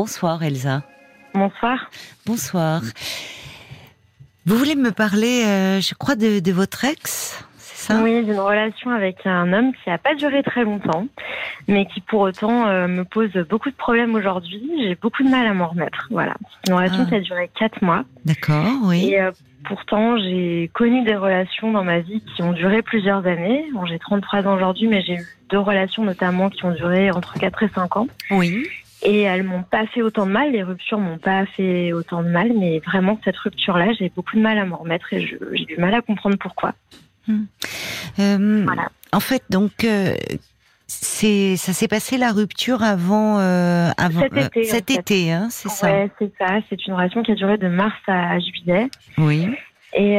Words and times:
Bonsoir 0.00 0.42
Elsa. 0.42 0.82
Bonsoir. 1.32 1.90
Bonsoir. 2.26 2.82
Vous 4.44 4.56
voulez 4.56 4.76
me 4.76 4.90
parler, 4.92 5.42
euh, 5.46 5.80
je 5.80 5.94
crois, 5.94 6.14
de, 6.14 6.38
de 6.40 6.52
votre 6.52 6.84
ex 6.84 7.42
c'est 7.58 7.92
ça? 7.94 8.02
Oui, 8.02 8.22
d'une 8.24 8.38
relation 8.38 8.90
avec 8.90 9.16
un 9.26 9.52
homme 9.52 9.72
qui 9.72 9.88
n'a 9.88 9.96
pas 9.98 10.14
duré 10.14 10.42
très 10.42 10.64
longtemps, 10.64 11.06
mais 11.68 11.86
qui 11.86 12.00
pour 12.02 12.20
autant 12.20 12.66
euh, 12.66 12.86
me 12.88 13.04
pose 13.04 13.30
beaucoup 13.48 13.70
de 13.70 13.74
problèmes 13.74 14.14
aujourd'hui. 14.14 14.62
J'ai 14.82 14.94
beaucoup 14.96 15.22
de 15.22 15.28
mal 15.30 15.46
à 15.46 15.54
m'en 15.54 15.68
remettre. 15.68 16.06
Voilà. 16.10 16.34
Une 16.68 16.74
relation 16.74 17.02
Ah. 17.06 17.08
qui 17.08 17.14
a 17.14 17.20
duré 17.20 17.50
quatre 17.58 17.82
mois. 17.82 18.04
D'accord, 18.24 18.66
oui. 18.84 19.10
Et 19.10 19.20
euh, 19.20 19.30
pourtant, 19.64 20.18
j'ai 20.18 20.70
connu 20.74 21.04
des 21.04 21.16
relations 21.16 21.72
dans 21.72 21.84
ma 21.84 22.00
vie 22.00 22.22
qui 22.34 22.42
ont 22.42 22.52
duré 22.52 22.82
plusieurs 22.82 23.26
années. 23.26 23.64
Bon, 23.72 23.86
j'ai 23.86 23.98
33 23.98 24.46
ans 24.46 24.54
aujourd'hui, 24.56 24.88
mais 24.88 25.00
j'ai 25.02 25.14
eu 25.14 25.26
deux 25.50 25.58
relations 25.58 26.04
notamment 26.04 26.50
qui 26.50 26.64
ont 26.64 26.72
duré 26.72 27.10
entre 27.10 27.34
4 27.38 27.62
et 27.62 27.68
5 27.74 27.96
ans. 27.96 28.08
Oui. 28.30 28.66
Et 29.08 29.20
elles 29.20 29.44
m'ont 29.44 29.62
pas 29.62 29.86
fait 29.86 30.02
autant 30.02 30.26
de 30.26 30.32
mal, 30.32 30.50
les 30.50 30.64
ruptures 30.64 30.98
m'ont 30.98 31.18
pas 31.18 31.46
fait 31.46 31.92
autant 31.92 32.24
de 32.24 32.28
mal, 32.28 32.50
mais 32.58 32.80
vraiment 32.80 33.20
cette 33.24 33.36
rupture-là, 33.36 33.92
j'ai 33.96 34.08
beaucoup 34.08 34.34
de 34.34 34.42
mal 34.42 34.58
à 34.58 34.64
m'en 34.64 34.78
remettre 34.78 35.12
et 35.12 35.20
j'ai 35.20 35.64
du 35.64 35.76
mal 35.76 35.94
à 35.94 36.02
comprendre 36.02 36.36
pourquoi. 36.40 36.74
Euh, 37.28 38.64
Voilà. 38.64 38.90
En 39.12 39.20
fait, 39.20 39.44
donc, 39.48 39.84
euh, 39.84 40.16
c'est, 40.88 41.54
ça 41.56 41.72
s'est 41.72 41.86
passé 41.86 42.18
la 42.18 42.32
rupture 42.32 42.82
avant, 42.82 43.38
euh, 43.38 43.90
avant 43.96 44.22
Cet 44.22 44.36
été, 44.36 44.64
cet 44.64 44.90
été, 44.90 45.32
hein, 45.32 45.46
c'est 45.50 45.68
ça. 45.68 45.86
Ouais, 45.86 46.10
c'est 46.18 46.32
ça. 46.36 46.58
C'est 46.68 46.84
une 46.88 46.94
relation 46.94 47.22
qui 47.22 47.30
a 47.30 47.36
duré 47.36 47.58
de 47.58 47.68
mars 47.68 47.94
à 48.08 48.40
juillet. 48.40 48.88
Oui. 49.18 49.46
Et 49.94 50.16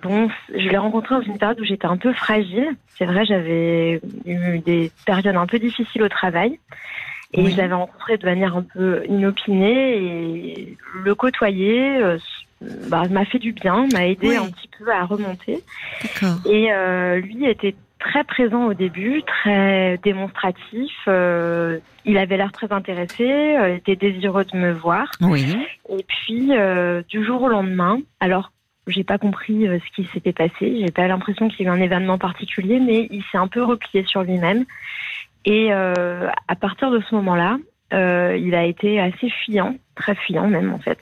bon, 0.00 0.30
je 0.48 0.68
l'ai 0.68 0.78
rencontré 0.78 1.16
dans 1.16 1.22
une 1.22 1.38
période 1.38 1.60
où 1.60 1.64
j'étais 1.64 1.86
un 1.86 1.96
peu 1.96 2.12
fragile. 2.12 2.68
C'est 2.96 3.04
vrai, 3.04 3.24
j'avais 3.26 4.00
eu 4.26 4.60
des 4.60 4.92
périodes 5.04 5.34
un 5.34 5.46
peu 5.46 5.58
difficiles 5.58 6.04
au 6.04 6.08
travail. 6.08 6.60
Et 7.32 7.42
Oui. 7.42 7.52
je 7.52 7.56
l'avais 7.58 7.74
rencontré 7.74 8.16
de 8.18 8.24
manière 8.26 8.56
un 8.56 8.62
peu 8.62 9.04
inopinée 9.08 9.96
et 9.96 10.76
le 11.04 11.14
côtoyer 11.14 11.96
euh, 11.98 12.18
bah, 12.88 13.04
m'a 13.08 13.24
fait 13.24 13.38
du 13.38 13.52
bien, 13.52 13.86
m'a 13.92 14.06
aidé 14.06 14.28
Oui. 14.28 14.36
un 14.36 14.50
petit 14.50 14.68
peu 14.78 14.90
à 14.90 15.04
remonter. 15.04 15.62
Et 16.46 16.72
euh, 16.72 17.20
lui 17.20 17.46
était 17.46 17.74
très 18.00 18.24
présent 18.24 18.66
au 18.66 18.74
début, 18.74 19.22
très 19.22 19.98
démonstratif. 20.02 20.92
euh, 21.06 21.78
il 22.04 22.16
avait 22.18 22.36
l'air 22.38 22.50
très 22.50 22.72
intéressé, 22.72 23.24
euh, 23.28 23.76
était 23.76 23.94
désireux 23.96 24.44
de 24.46 24.56
me 24.56 24.72
voir. 24.72 25.10
Oui. 25.20 25.54
Et 25.88 26.02
puis 26.08 26.48
euh, 26.52 27.02
du 27.08 27.22
jour 27.24 27.42
au 27.42 27.48
lendemain, 27.48 28.00
alors 28.20 28.52
j'ai 28.86 29.04
pas 29.04 29.18
compris 29.18 29.68
euh, 29.68 29.78
ce 29.86 29.94
qui 30.02 30.08
s'était 30.12 30.32
passé, 30.32 30.80
j'ai 30.80 30.90
pas 30.90 31.06
l'impression 31.06 31.48
qu'il 31.48 31.66
y 31.66 31.68
a 31.68 31.72
eu 31.72 31.74
un 31.76 31.80
événement 31.80 32.18
particulier, 32.18 32.80
mais 32.80 33.06
il 33.10 33.22
s'est 33.30 33.38
un 33.38 33.46
peu 33.48 33.62
replié 33.62 34.04
sur 34.04 34.22
lui-même. 34.22 34.64
Et 35.44 35.68
euh, 35.72 36.28
à 36.48 36.56
partir 36.56 36.90
de 36.90 37.00
ce 37.08 37.14
moment-là, 37.14 37.58
euh, 37.92 38.36
il 38.40 38.54
a 38.54 38.64
été 38.64 39.00
assez 39.00 39.30
fuyant, 39.30 39.74
très 39.96 40.14
fuyant 40.14 40.46
même 40.46 40.72
en 40.72 40.78
fait. 40.78 40.98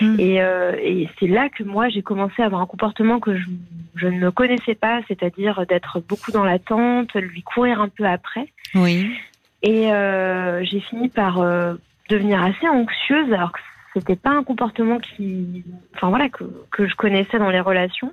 Hmm. 0.00 0.16
Et, 0.18 0.42
euh, 0.42 0.72
et 0.82 1.08
c'est 1.18 1.28
là 1.28 1.48
que 1.48 1.62
moi 1.62 1.88
j'ai 1.88 2.02
commencé 2.02 2.42
à 2.42 2.46
avoir 2.46 2.60
un 2.60 2.66
comportement 2.66 3.20
que 3.20 3.36
je, 3.36 3.46
je 3.94 4.06
ne 4.06 4.18
me 4.18 4.30
connaissais 4.30 4.74
pas, 4.74 5.00
c'est-à-dire 5.08 5.64
d'être 5.66 6.00
beaucoup 6.00 6.32
dans 6.32 6.44
l'attente, 6.44 7.14
lui 7.14 7.42
courir 7.42 7.80
un 7.80 7.88
peu 7.88 8.04
après. 8.04 8.52
Oui. 8.74 9.10
Et 9.62 9.90
euh, 9.92 10.62
j'ai 10.64 10.80
fini 10.80 11.08
par 11.08 11.40
euh, 11.40 11.74
devenir 12.10 12.42
assez 12.42 12.68
anxieuse, 12.68 13.32
alors 13.32 13.52
que 13.52 13.60
c'était 13.96 14.16
pas 14.16 14.30
un 14.30 14.44
comportement 14.44 14.98
qui, 14.98 15.64
enfin 15.94 16.10
voilà, 16.10 16.28
que, 16.28 16.44
que 16.70 16.86
je 16.86 16.94
connaissais 16.94 17.38
dans 17.38 17.48
les 17.50 17.60
relations. 17.60 18.12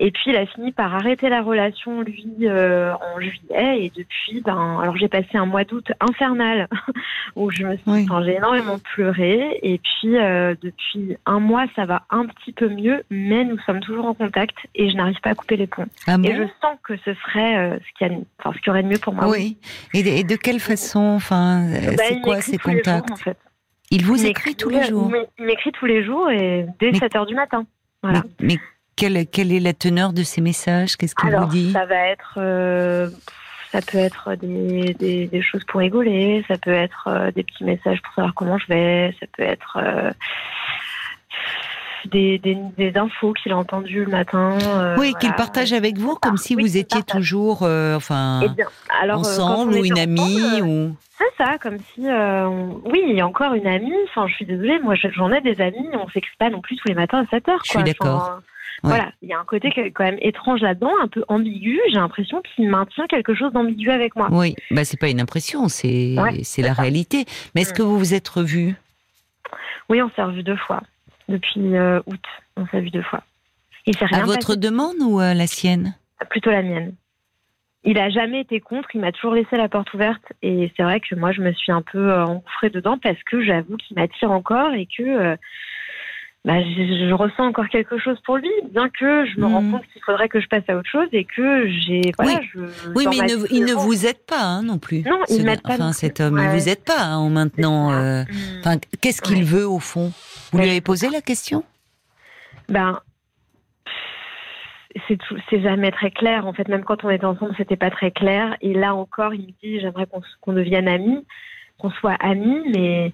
Et 0.00 0.10
puis 0.10 0.24
il 0.26 0.36
a 0.36 0.44
fini 0.44 0.72
par 0.72 0.92
arrêter 0.92 1.28
la 1.28 1.40
relation 1.40 2.02
lui 2.02 2.26
euh, 2.42 2.92
en 2.94 3.20
juillet 3.20 3.84
et 3.84 3.92
depuis, 3.96 4.40
ben, 4.44 4.80
alors 4.82 4.96
j'ai 4.96 5.06
passé 5.06 5.28
un 5.36 5.46
mois 5.46 5.62
d'août 5.62 5.92
infernal 6.00 6.68
où 7.36 7.48
je 7.52 7.64
me 7.64 7.76
suis, 7.76 7.84
Oui. 7.86 8.06
enfin, 8.10 8.24
j'ai 8.24 8.34
énormément 8.34 8.78
pleuré. 8.80 9.56
Et 9.62 9.78
puis 9.78 10.16
euh, 10.18 10.56
depuis 10.60 11.16
un 11.26 11.38
mois 11.38 11.66
ça 11.76 11.84
va 11.86 12.02
un 12.10 12.26
petit 12.26 12.50
peu 12.52 12.68
mieux, 12.68 13.04
mais 13.08 13.44
nous 13.44 13.58
sommes 13.60 13.78
toujours 13.80 14.06
en 14.06 14.14
contact 14.14 14.56
et 14.74 14.90
je 14.90 14.96
n'arrive 14.96 15.20
pas 15.20 15.30
à 15.30 15.34
couper 15.36 15.56
les 15.56 15.68
ponts. 15.68 15.86
Ah 16.08 16.16
Et 16.24 16.34
je 16.34 16.42
sens 16.60 16.76
que 16.82 16.96
ce 17.04 17.14
serait 17.14 17.56
euh, 17.56 17.78
ce 17.78 17.98
qui, 17.98 18.04
a, 18.04 18.08
enfin, 18.40 18.52
ce 18.56 18.60
qui 18.62 18.70
aurait 18.70 18.82
de 18.82 18.88
mieux 18.88 18.98
pour 18.98 19.14
moi. 19.14 19.28
Oui. 19.28 19.58
Et 19.92 20.02
de, 20.02 20.08
et 20.08 20.24
de 20.24 20.34
quelle 20.34 20.58
façon, 20.58 20.98
enfin, 21.00 21.68
Bah, 21.96 22.02
c'est 22.08 22.20
quoi 22.20 22.40
ces 22.40 22.58
jours, 22.58 22.62
contacts 22.62 23.12
en 23.12 23.16
fait. 23.16 23.38
Il 23.94 24.04
vous 24.04 24.26
écrit 24.26 24.54
tous 24.56 24.68
les 24.70 24.82
jours. 24.84 25.06
Il 25.08 25.12
m'é- 25.12 25.26
il 25.38 25.44
m'écrit 25.46 25.72
tous 25.72 25.86
les 25.86 26.04
jours 26.04 26.30
et 26.30 26.66
dès 26.80 26.90
Mais- 26.92 26.98
7 26.98 27.14
heures 27.16 27.26
du 27.26 27.34
matin. 27.34 27.64
Voilà. 28.02 28.22
Mais, 28.40 28.54
mais 28.54 28.58
quelle, 28.96 29.26
quelle 29.26 29.52
est 29.52 29.60
la 29.60 29.72
teneur 29.72 30.12
de 30.12 30.22
ces 30.22 30.40
messages? 30.40 30.96
Qu'est-ce 30.96 31.14
qu'il 31.14 31.30
vous 31.30 31.46
dit? 31.46 31.72
ça 31.72 31.86
va 31.86 31.96
être. 32.08 32.34
euh, 32.38 33.08
ça 33.72 33.80
peut 33.82 33.98
être 33.98 34.36
des, 34.36 34.94
des, 34.94 35.26
des 35.26 35.42
choses 35.42 35.64
pour 35.64 35.80
rigoler, 35.80 36.44
ça 36.46 36.56
peut 36.58 36.70
être 36.72 37.08
euh, 37.08 37.30
des 37.32 37.42
petits 37.42 37.64
messages 37.64 38.00
pour 38.02 38.14
savoir 38.14 38.32
comment 38.34 38.56
je 38.58 38.66
vais, 38.68 39.12
ça 39.18 39.26
peut 39.36 39.42
être 39.42 39.78
euh, 39.82 40.12
des, 42.08 42.38
des, 42.38 42.56
des 42.76 42.96
infos 42.98 43.32
qu'il 43.32 43.52
a 43.52 43.56
entendues 43.56 44.04
le 44.04 44.10
matin. 44.10 44.58
euh, 44.62 44.96
Oui, 44.98 45.14
qu'il 45.20 45.32
partage 45.34 45.72
avec 45.72 45.98
vous, 45.98 46.14
comme 46.16 46.36
si 46.36 46.54
Oui, 46.56 46.62
vous 46.62 46.76
étiez 46.76 47.02
toujours, 47.02 47.60
euh, 47.62 47.96
enfin, 47.96 48.40
Eh 48.44 48.48
bien, 48.48 48.66
alors, 49.00 49.16
euh, 49.18 49.20
ensemble 49.20 49.74
ou 49.74 49.84
une 49.84 49.98
amie 49.98 50.62
ou. 50.62 50.96
C'est 51.18 51.44
ça, 51.44 51.58
comme 51.58 51.78
si, 51.94 52.02
on- 52.06 52.80
oui, 52.86 53.02
il 53.08 53.16
y 53.16 53.20
a 53.20 53.26
encore 53.26 53.54
une 53.54 53.66
amie. 53.66 53.92
Enfin, 54.10 54.26
je 54.28 54.34
suis 54.34 54.44
désolée, 54.46 54.78
moi, 54.80 54.94
je- 54.96 55.08
j'en 55.12 55.30
ai 55.32 55.40
des 55.40 55.60
amis. 55.60 55.88
On 55.94 56.08
s'écrit 56.08 56.36
pas 56.38 56.50
non 56.50 56.60
plus 56.60 56.76
tous 56.76 56.88
les 56.88 56.94
matins 56.94 57.22
à 57.24 57.26
7 57.30 57.48
heures. 57.48 57.60
Je 57.64 57.70
quoi. 57.72 57.80
suis 57.82 57.92
d'accord. 57.92 58.40
Ouais. 58.82 58.90
Voilà, 58.90 59.12
il 59.22 59.28
y 59.28 59.32
a 59.32 59.38
un 59.38 59.44
côté 59.44 59.70
quand 59.94 60.04
même 60.04 60.18
étrange 60.20 60.60
là-dedans, 60.60 60.90
un 61.02 61.06
peu 61.08 61.24
ambigu. 61.28 61.80
J'ai 61.88 61.94
l'impression 61.98 62.42
qu'il 62.42 62.68
maintient 62.68 63.06
quelque 63.06 63.32
chose 63.34 63.52
d'ambigu 63.52 63.90
avec 63.90 64.14
moi. 64.16 64.28
Oui, 64.30 64.56
bah 64.72 64.84
c'est 64.84 64.98
pas 64.98 65.08
une 65.08 65.20
impression, 65.20 65.68
c'est 65.68 66.16
Ouais, 66.18 66.40
c'est 66.42 66.60
la 66.60 66.72
réalité. 66.74 67.24
Mais 67.54 67.62
est-ce 67.62 67.70
Mm. 67.72 67.76
que 67.76 67.82
vous 67.82 67.96
vous 67.98 68.12
êtes 68.12 68.28
revus? 68.28 68.74
Oui, 69.88 70.02
on 70.02 70.10
s'est 70.10 70.22
revus 70.22 70.42
deux 70.42 70.56
fois 70.56 70.82
depuis 71.28 71.76
euh, 71.76 72.00
août. 72.06 72.20
On 72.56 72.66
s'est 72.66 72.76
revus 72.78 72.90
deux 72.90 73.02
fois. 73.02 73.22
Il 73.86 73.94
rien 73.96 74.20
à 74.22 74.24
votre 74.24 74.46
passé, 74.46 74.58
demande 74.58 74.96
ou 75.00 75.18
à 75.18 75.34
la 75.34 75.46
sienne? 75.46 75.94
Plutôt 76.30 76.50
la 76.50 76.62
mienne. 76.62 76.94
Il 77.84 77.98
a 77.98 78.08
jamais 78.08 78.40
été 78.40 78.60
contre. 78.60 78.88
Il 78.94 79.00
m'a 79.02 79.12
toujours 79.12 79.34
laissé 79.34 79.56
la 79.56 79.68
porte 79.68 79.92
ouverte. 79.92 80.22
Et 80.42 80.72
c'est 80.76 80.82
vrai 80.82 81.00
que 81.00 81.14
moi, 81.14 81.32
je 81.32 81.42
me 81.42 81.52
suis 81.52 81.70
un 81.70 81.82
peu 81.82 81.98
euh, 82.12 82.24
engouffrée 82.24 82.70
dedans 82.70 82.96
parce 83.02 83.22
que 83.24 83.44
j'avoue 83.44 83.76
qu'il 83.76 83.96
m'attire 83.98 84.30
encore 84.30 84.72
et 84.72 84.86
que 84.86 85.02
euh, 85.02 85.36
bah, 86.46 86.62
je, 86.62 87.08
je 87.08 87.12
ressens 87.12 87.44
encore 87.46 87.68
quelque 87.68 87.98
chose 87.98 88.18
pour 88.24 88.36
lui, 88.38 88.50
bien 88.70 88.88
que 88.88 89.26
je 89.26 89.38
me 89.38 89.46
rends 89.46 89.70
compte 89.70 89.86
qu'il 89.92 90.02
faudrait 90.02 90.28
que 90.30 90.40
je 90.40 90.46
passe 90.48 90.62
à 90.68 90.76
autre 90.76 90.88
chose 90.90 91.08
et 91.12 91.24
que 91.24 91.68
j'ai. 91.68 92.00
Voilà, 92.18 92.40
je, 92.54 92.60
Oui, 92.94 93.04
dans 93.04 93.10
mais 93.10 93.16
ma 93.18 93.26
il 93.26 93.38
ne, 93.38 93.46
il 93.50 93.64
ne 93.66 93.72
vous 93.74 94.06
aide 94.06 94.24
pas 94.26 94.40
hein, 94.42 94.62
non 94.62 94.78
plus. 94.78 95.02
Non, 95.02 95.20
il 95.28 95.36
Ce- 95.36 95.42
m'aide 95.42 95.62
pas 95.62 95.74
Enfin, 95.74 95.92
cet 95.92 96.20
homme, 96.20 96.38
il 96.38 96.46
Ouais. 96.48 96.54
vous 96.58 96.68
aide 96.70 96.84
pas 96.84 97.02
hein, 97.02 97.16
en 97.18 97.28
maintenant. 97.30 97.92
Euh, 97.92 98.24
qu'est-ce 99.02 99.20
qu'il 99.20 99.38
Ouais. 99.38 99.42
veut 99.42 99.66
au 99.68 99.78
fond? 99.78 100.10
Vous 100.54 100.62
lui 100.62 100.70
avez 100.70 100.80
posé 100.80 101.10
la 101.10 101.20
question? 101.20 101.64
Ben, 102.68 103.00
c'est 105.08 105.60
jamais 105.60 105.90
très 105.90 106.12
clair. 106.12 106.46
En 106.46 106.52
fait, 106.52 106.68
même 106.68 106.84
quand 106.84 107.04
on 107.04 107.10
était 107.10 107.24
ensemble, 107.24 107.54
c'était 107.56 107.76
pas 107.76 107.90
très 107.90 108.12
clair. 108.12 108.56
Et 108.60 108.72
là 108.72 108.94
encore, 108.94 109.34
il 109.34 109.48
me 109.48 109.52
dit 109.62 109.80
j'aimerais 109.80 110.06
qu'on 110.40 110.52
devienne 110.52 110.86
amis, 110.86 111.26
qu'on 111.78 111.90
soit 111.90 112.14
amis, 112.20 112.62
mais 112.72 113.12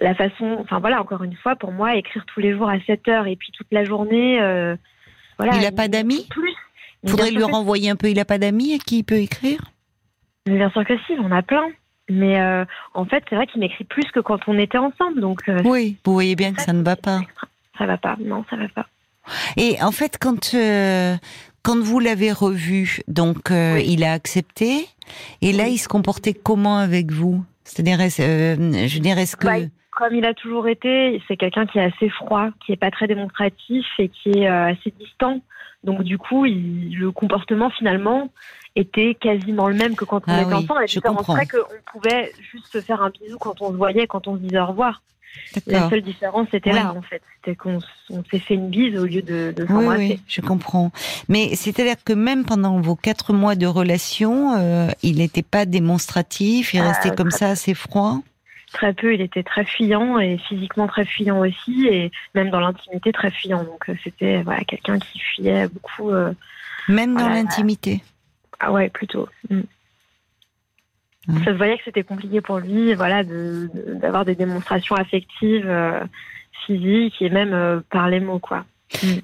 la 0.00 0.16
façon, 0.16 0.56
enfin 0.58 0.80
voilà, 0.80 1.00
encore 1.00 1.22
une 1.22 1.36
fois, 1.36 1.54
pour 1.54 1.70
moi, 1.70 1.94
écrire 1.94 2.24
tous 2.26 2.40
les 2.40 2.52
jours 2.52 2.68
à 2.68 2.80
7 2.80 3.06
heures 3.06 3.26
et 3.28 3.36
puis 3.36 3.52
toute 3.52 3.68
la 3.70 3.84
journée, 3.84 4.40
euh, 4.40 4.74
voilà. 5.38 5.56
Il 5.56 5.64
a 5.64 5.72
pas 5.72 5.86
d'amis? 5.86 6.26
Plus. 6.28 6.54
Faudrait 7.06 7.30
lui 7.30 7.44
renvoyer 7.44 7.90
un 7.90 7.96
peu. 7.96 8.10
Il 8.10 8.18
a 8.18 8.24
pas 8.24 8.38
d'amis 8.38 8.74
à 8.74 8.78
qui 8.78 8.98
il 8.98 9.04
peut 9.04 9.18
écrire? 9.18 9.60
Bien 10.46 10.70
sûr 10.70 10.84
que 10.84 10.98
si, 11.06 11.12
on 11.20 11.30
a 11.30 11.42
plein. 11.42 11.68
Mais 12.08 12.40
euh, 12.40 12.64
en 12.94 13.04
fait, 13.04 13.22
c'est 13.28 13.36
vrai 13.36 13.46
qu'il 13.46 13.60
m'écrit 13.60 13.84
plus 13.84 14.10
que 14.12 14.20
quand 14.20 14.40
on 14.48 14.58
était 14.58 14.78
ensemble, 14.78 15.20
donc 15.20 15.40
euh, 15.48 15.60
Oui, 15.64 15.96
vous 16.04 16.12
voyez 16.12 16.36
bien 16.36 16.52
que 16.52 16.62
ça 16.62 16.72
ne 16.72 16.82
va 16.82 16.96
pas. 16.96 17.20
ça 17.76 17.86
va 17.86 17.98
pas. 17.98 18.16
Non, 18.20 18.44
ça 18.48 18.56
va 18.56 18.68
pas. 18.68 18.86
Et 19.56 19.76
en 19.82 19.92
fait, 19.92 20.16
quand 20.18 20.54
euh, 20.54 21.14
quand 21.62 21.78
vous 21.78 22.00
l'avez 22.00 22.32
revu, 22.32 23.00
donc 23.08 23.50
Oui. 23.50 23.84
il 23.86 24.04
a 24.04 24.12
accepté. 24.12 24.86
Et 25.42 25.52
là, 25.52 25.68
il 25.68 25.78
se 25.78 25.88
comportait 25.88 26.34
comment 26.34 26.78
avec 26.78 27.10
vous? 27.12 27.44
C'est-à-dire, 27.64 27.98
je 27.98 28.98
dire, 28.98 29.18
est-ce 29.18 29.36
que 29.36 29.46
Bah, 29.46 29.56
Comme 29.92 30.14
il 30.14 30.24
a 30.24 30.32
toujours 30.32 30.68
été, 30.68 31.20
c'est 31.28 31.36
quelqu'un 31.36 31.66
qui 31.66 31.78
est 31.78 31.84
assez 31.84 32.08
froid, 32.08 32.48
qui 32.64 32.72
est 32.72 32.76
pas 32.76 32.90
très 32.90 33.06
démonstratif 33.06 33.84
et 33.98 34.08
qui 34.08 34.30
est 34.30 34.46
assez 34.46 34.92
distant. 34.98 35.40
Donc 35.84 36.02
du 36.02 36.16
coup, 36.18 36.46
il- 36.46 36.96
le 36.98 37.10
comportement 37.12 37.68
finalement 37.70 38.30
était 38.78 39.14
quasiment 39.14 39.68
le 39.68 39.74
même 39.74 39.94
que 39.96 40.04
quand 40.04 40.22
on 40.26 40.32
Ah 40.32 40.42
était 40.42 40.54
oui, 40.54 40.64
ensemble. 40.64 40.80
La 40.80 40.86
je 40.86 40.94
différence 40.94 41.16
comprends. 41.18 41.34
serait 41.34 41.46
qu'on 41.46 41.90
pouvait 41.98 42.32
juste 42.52 42.66
se 42.72 42.80
faire 42.80 43.02
un 43.02 43.10
bisou 43.10 43.38
quand 43.38 43.60
on 43.62 43.70
se 43.70 43.76
voyait, 43.76 44.06
quand 44.06 44.26
on 44.28 44.34
se 44.36 44.40
disait 44.40 44.58
au 44.60 44.66
revoir. 44.66 45.02
La 45.66 45.88
seule 45.88 46.02
différence, 46.02 46.48
c'était 46.50 46.70
Oui. 46.70 46.76
là 46.76 46.92
en 46.96 47.02
fait. 47.02 47.22
C'était 47.36 47.54
qu'on 47.56 47.78
s'est 48.30 48.38
fait 48.38 48.54
une 48.54 48.68
bise 48.70 48.98
au 48.98 49.04
lieu 49.06 49.22
de, 49.22 49.52
de 49.56 49.62
Oui, 49.62 49.68
s'embrasser. 49.68 50.08
oui, 50.08 50.20
je 50.26 50.40
comprends. 50.40 50.90
Mais 51.28 51.54
c'est-à-dire 51.54 52.02
que 52.04 52.12
même 52.12 52.44
pendant 52.44 52.80
vos 52.80 52.96
quatre 52.96 53.32
mois 53.32 53.54
de 53.54 53.66
relation, 53.66 54.56
euh, 54.58 54.88
il 55.02 55.18
n'était 55.18 55.42
pas 55.42 55.64
démonstratif, 55.64 56.74
il 56.74 56.80
Euh, 56.80 56.88
restait 56.88 57.14
comme 57.14 57.30
ça 57.30 57.50
assez 57.50 57.74
froid? 57.74 58.18
Très 58.72 58.92
peu, 58.92 59.14
il 59.14 59.20
était 59.22 59.42
très 59.42 59.64
fuyant 59.64 60.18
et 60.18 60.36
physiquement 60.38 60.86
très 60.88 61.06
fuyant 61.06 61.38
aussi, 61.40 61.86
et 61.86 62.10
même 62.34 62.50
dans 62.50 62.60
l'intimité 62.60 63.12
très 63.12 63.30
fuyant. 63.30 63.62
Donc 63.64 63.88
euh, 63.88 63.94
c'était 64.04 64.42
voilà 64.42 64.62
quelqu'un 64.64 64.98
qui 64.98 65.18
fuyait 65.18 65.68
beaucoup. 65.68 66.10
euh, 66.10 66.32
Même 66.88 67.14
dans 67.14 67.24
Voilà. 67.24 67.42
Ah 68.60 68.72
ouais, 68.72 68.88
plutôt. 68.88 69.28
Mm. 69.50 69.60
Hein. 71.28 71.38
Ça 71.44 71.52
se 71.52 71.56
voyait 71.56 71.76
que 71.76 71.84
c'était 71.84 72.04
compliqué 72.04 72.40
pour 72.40 72.58
lui, 72.58 72.94
voilà, 72.94 73.22
de- 73.22 73.68
de- 73.74 73.94
d'avoir 73.94 74.24
des 74.24 74.34
démonstrations 74.34 74.96
affectives, 74.96 75.68
euh, 75.68 76.00
physiques 76.66 77.20
et 77.20 77.28
même 77.30 77.52
euh, 77.52 77.80
par 77.90 78.08
les 78.08 78.20
mots, 78.20 78.38
quoi. 78.38 78.64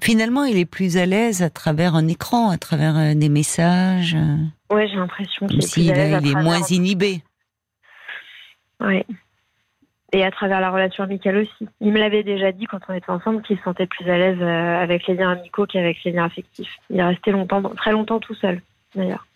Finalement, 0.02 0.44
il 0.44 0.58
est 0.58 0.66
plus 0.66 0.98
à 0.98 1.06
l'aise 1.06 1.42
à 1.42 1.48
travers 1.48 1.94
un 1.94 2.06
écran, 2.06 2.50
à 2.50 2.58
travers 2.58 2.96
euh, 2.98 3.14
des 3.14 3.30
messages, 3.30 4.14
euh, 4.14 4.36
Ouais, 4.74 4.86
j'ai 4.88 4.96
l'impression 4.96 5.46
qu'il 5.46 5.56
est 5.56 5.60
plus 5.60 5.68
s'il 5.70 5.90
à 5.92 5.94
a- 5.94 6.02
à 6.02 6.06
il 6.20 6.26
est 6.28 6.32
travers- 6.32 6.42
moins 6.42 6.60
inhibé. 6.68 7.22
Ouais. 8.80 9.06
Et 10.12 10.22
à 10.24 10.30
travers 10.30 10.60
la 10.60 10.70
relation 10.70 11.02
amicale 11.04 11.38
aussi. 11.38 11.68
Il 11.80 11.92
me 11.92 11.98
l'avait 11.98 12.22
déjà 12.22 12.52
dit 12.52 12.66
quand 12.66 12.78
on 12.88 12.92
était 12.94 13.10
ensemble 13.10 13.42
qu'il 13.42 13.56
se 13.56 13.62
sentait 13.64 13.86
plus 13.86 14.08
à 14.08 14.18
l'aise 14.18 14.40
avec 14.42 15.06
les 15.06 15.14
liens 15.14 15.30
amicaux 15.32 15.66
qu'avec 15.66 16.04
les 16.04 16.12
liens 16.12 16.26
affectifs. 16.26 16.76
Il 16.90 16.98
est 16.98 17.04
resté 17.04 17.32
longtemps, 17.32 17.62
très 17.70 17.92
longtemps 17.92 18.20
tout 18.20 18.34
seul, 18.34 18.60
d'ailleurs. 18.94 19.26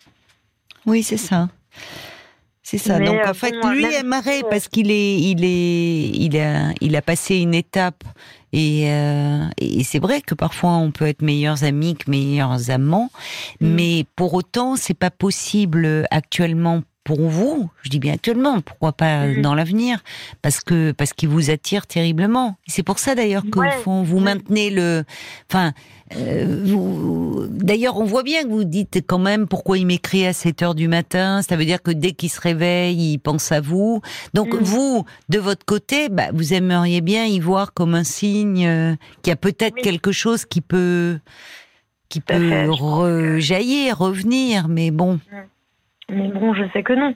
Oui, 0.85 1.03
c'est 1.03 1.17
ça. 1.17 1.49
C'est 2.63 2.77
ça. 2.77 2.99
Mais, 2.99 3.05
Donc 3.05 3.15
euh, 3.25 3.29
en 3.29 3.33
fait, 3.33 3.51
lui 3.71 3.83
même 3.83 3.93
aimerait 4.05 4.41
parce 4.49 4.67
qu'il 4.67 4.91
est, 4.91 5.19
il 5.19 5.43
est, 5.43 6.09
il 6.13 6.37
a, 6.37 6.71
il 6.81 6.95
a 6.95 7.01
passé 7.01 7.37
une 7.37 7.55
étape 7.55 8.03
et, 8.53 8.91
euh, 8.91 9.45
et 9.57 9.83
c'est 9.83 9.97
vrai 9.99 10.21
que 10.21 10.35
parfois 10.35 10.71
on 10.71 10.91
peut 10.91 11.07
être 11.07 11.21
meilleurs 11.23 11.63
amis 11.63 11.95
que 11.95 12.09
meilleurs 12.11 12.69
amants, 12.69 13.09
Mm. 13.59 13.67
mais 13.67 14.05
pour 14.15 14.33
autant 14.35 14.75
c'est 14.75 14.93
pas 14.93 15.09
possible 15.09 16.05
actuellement 16.11 16.81
pour 17.09 17.27
vous. 17.27 17.71
Je 17.81 17.89
dis 17.89 17.97
bien 17.97 18.13
actuellement, 18.13 18.61
pourquoi 18.61 18.91
pas 18.93 19.25
Mhm. 19.25 19.41
dans 19.41 19.55
l'avenir, 19.55 20.03
parce 20.43 20.59
que 20.61 20.91
parce 20.91 21.11
qu'il 21.13 21.27
vous 21.29 21.49
attire 21.49 21.87
terriblement. 21.87 22.55
C'est 22.67 22.83
pour 22.83 22.99
ça 22.99 23.15
d'ailleurs 23.15 23.41
qu'au 23.51 23.61
Ouais, 23.61 23.71
fond 23.83 24.03
vous 24.03 24.19
maintenez 24.19 24.69
le, 24.69 25.03
enfin. 25.49 25.73
euh, 26.15 26.61
vous- 26.65 27.47
D'ailleurs, 27.49 27.97
on 27.97 28.03
voit 28.05 28.21
bien 28.21 28.43
que 28.43 28.49
vous 28.49 28.63
dites 28.63 29.01
quand 29.07 29.17
même 29.17 29.47
pourquoi 29.47 29.79
il 29.79 29.87
m'écrit 29.87 30.25
à 30.27 30.33
7 30.33 30.61
heures 30.61 30.75
du 30.75 30.87
matin. 30.87 31.41
Ça 31.41 31.55
veut 31.55 31.65
dire 31.65 31.81
que 31.81 31.89
dès 31.91 32.11
qu'il 32.11 32.29
se 32.29 32.39
réveille, 32.39 33.13
il 33.13 33.17
pense 33.17 33.51
à 33.51 33.59
vous. 33.59 34.01
Donc 34.35 34.53
Mm. 34.53 34.59
vous, 34.63 35.05
de 35.29 35.39
votre 35.39 35.65
côté, 35.65 36.09
bah, 36.09 36.27
vous 36.31 36.53
aimeriez 36.53 37.01
bien 37.01 37.25
y 37.25 37.39
voir 37.39 37.73
comme 37.73 37.95
un 37.95 38.03
signe 38.03 38.67
euh, 38.67 38.95
qu'il 39.23 39.31
y 39.31 39.33
a 39.33 39.35
peut-être 39.35 39.75
Oui. 39.77 39.81
quelque 39.81 40.11
chose 40.11 40.45
qui 40.45 40.61
peut 40.61 41.17
qui 42.09 42.21
peut 42.21 42.33
que- 42.39 42.69
rejaillir, 42.69 43.99
revenir. 43.99 44.67
Mais 44.67 44.89
bon, 44.89 45.19
Mais 46.09 46.27
bon, 46.29 46.53
je 46.53 46.63
sais 46.73 46.83
que 46.83 46.93
non. 46.93 47.13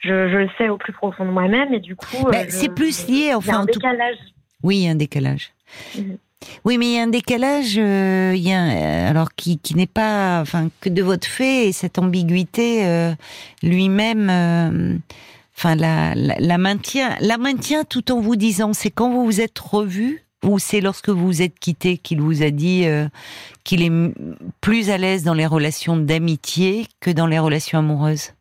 Je, 0.00 0.28
je 0.30 0.36
le 0.36 0.48
sais 0.58 0.68
au 0.68 0.76
plus 0.76 0.92
profond 0.92 1.24
de 1.24 1.30
moi-même 1.30 1.74
et 1.74 1.80
du 1.80 1.96
coup. 1.96 2.28
Euh, 2.28 2.44
c'est 2.48 2.72
plus 2.72 3.06
lié, 3.08 3.14
il 3.14 3.24
y 3.26 3.30
a 3.30 3.36
enfin, 3.38 3.54
un 3.58 3.62
en 3.62 3.66
tout- 3.66 3.72
décalage. 3.80 4.16
oui, 4.62 4.76
il 4.76 4.84
y 4.84 4.88
a 4.88 4.92
un 4.92 4.94
décalage. 4.94 5.52
Oui, 6.64 6.78
mais 6.78 6.86
il 6.86 6.94
y 6.94 6.98
a 6.98 7.02
un 7.02 7.08
décalage, 7.08 7.74
euh, 7.78 8.32
il 8.36 8.42
y 8.42 8.52
a, 8.52 8.60
un- 8.60 9.06
alors 9.10 9.34
qui, 9.34 9.58
qui 9.58 9.74
n'est 9.74 9.88
pas, 9.88 10.40
enfin, 10.40 10.68
que 10.80 10.88
de 10.88 11.02
votre 11.02 11.26
fait 11.26 11.66
et 11.66 11.72
cette 11.72 11.98
ambiguïté 11.98 12.86
euh, 12.86 13.12
lui-même, 13.64 14.30
euh, 14.30 14.96
enfin, 15.56 15.74
la, 15.74 16.14
la, 16.14 16.36
la 16.38 16.58
maintient, 16.58 17.16
la 17.20 17.38
maintient 17.38 17.82
tout 17.82 18.12
en 18.12 18.20
vous 18.20 18.36
disant, 18.36 18.72
c'est 18.72 18.90
quand 18.90 19.10
vous 19.10 19.24
vous 19.24 19.40
êtes 19.40 19.58
revus 19.58 20.22
ou 20.44 20.58
c'est 20.58 20.80
lorsque 20.80 21.08
vous 21.08 21.26
vous 21.26 21.42
êtes 21.42 21.58
quitté 21.58 21.98
qu'il 21.98 22.20
vous 22.20 22.42
a 22.42 22.50
dit 22.50 22.86
euh, 22.86 23.06
qu'il 23.64 23.82
est 23.82 24.14
plus 24.60 24.90
à 24.90 24.98
l'aise 24.98 25.24
dans 25.24 25.34
les 25.34 25.46
relations 25.46 25.96
d'amitié 25.96 26.86
que 27.00 27.10
dans 27.10 27.26
les 27.26 27.38
relations 27.38 27.78
amoureuses? 27.78 28.34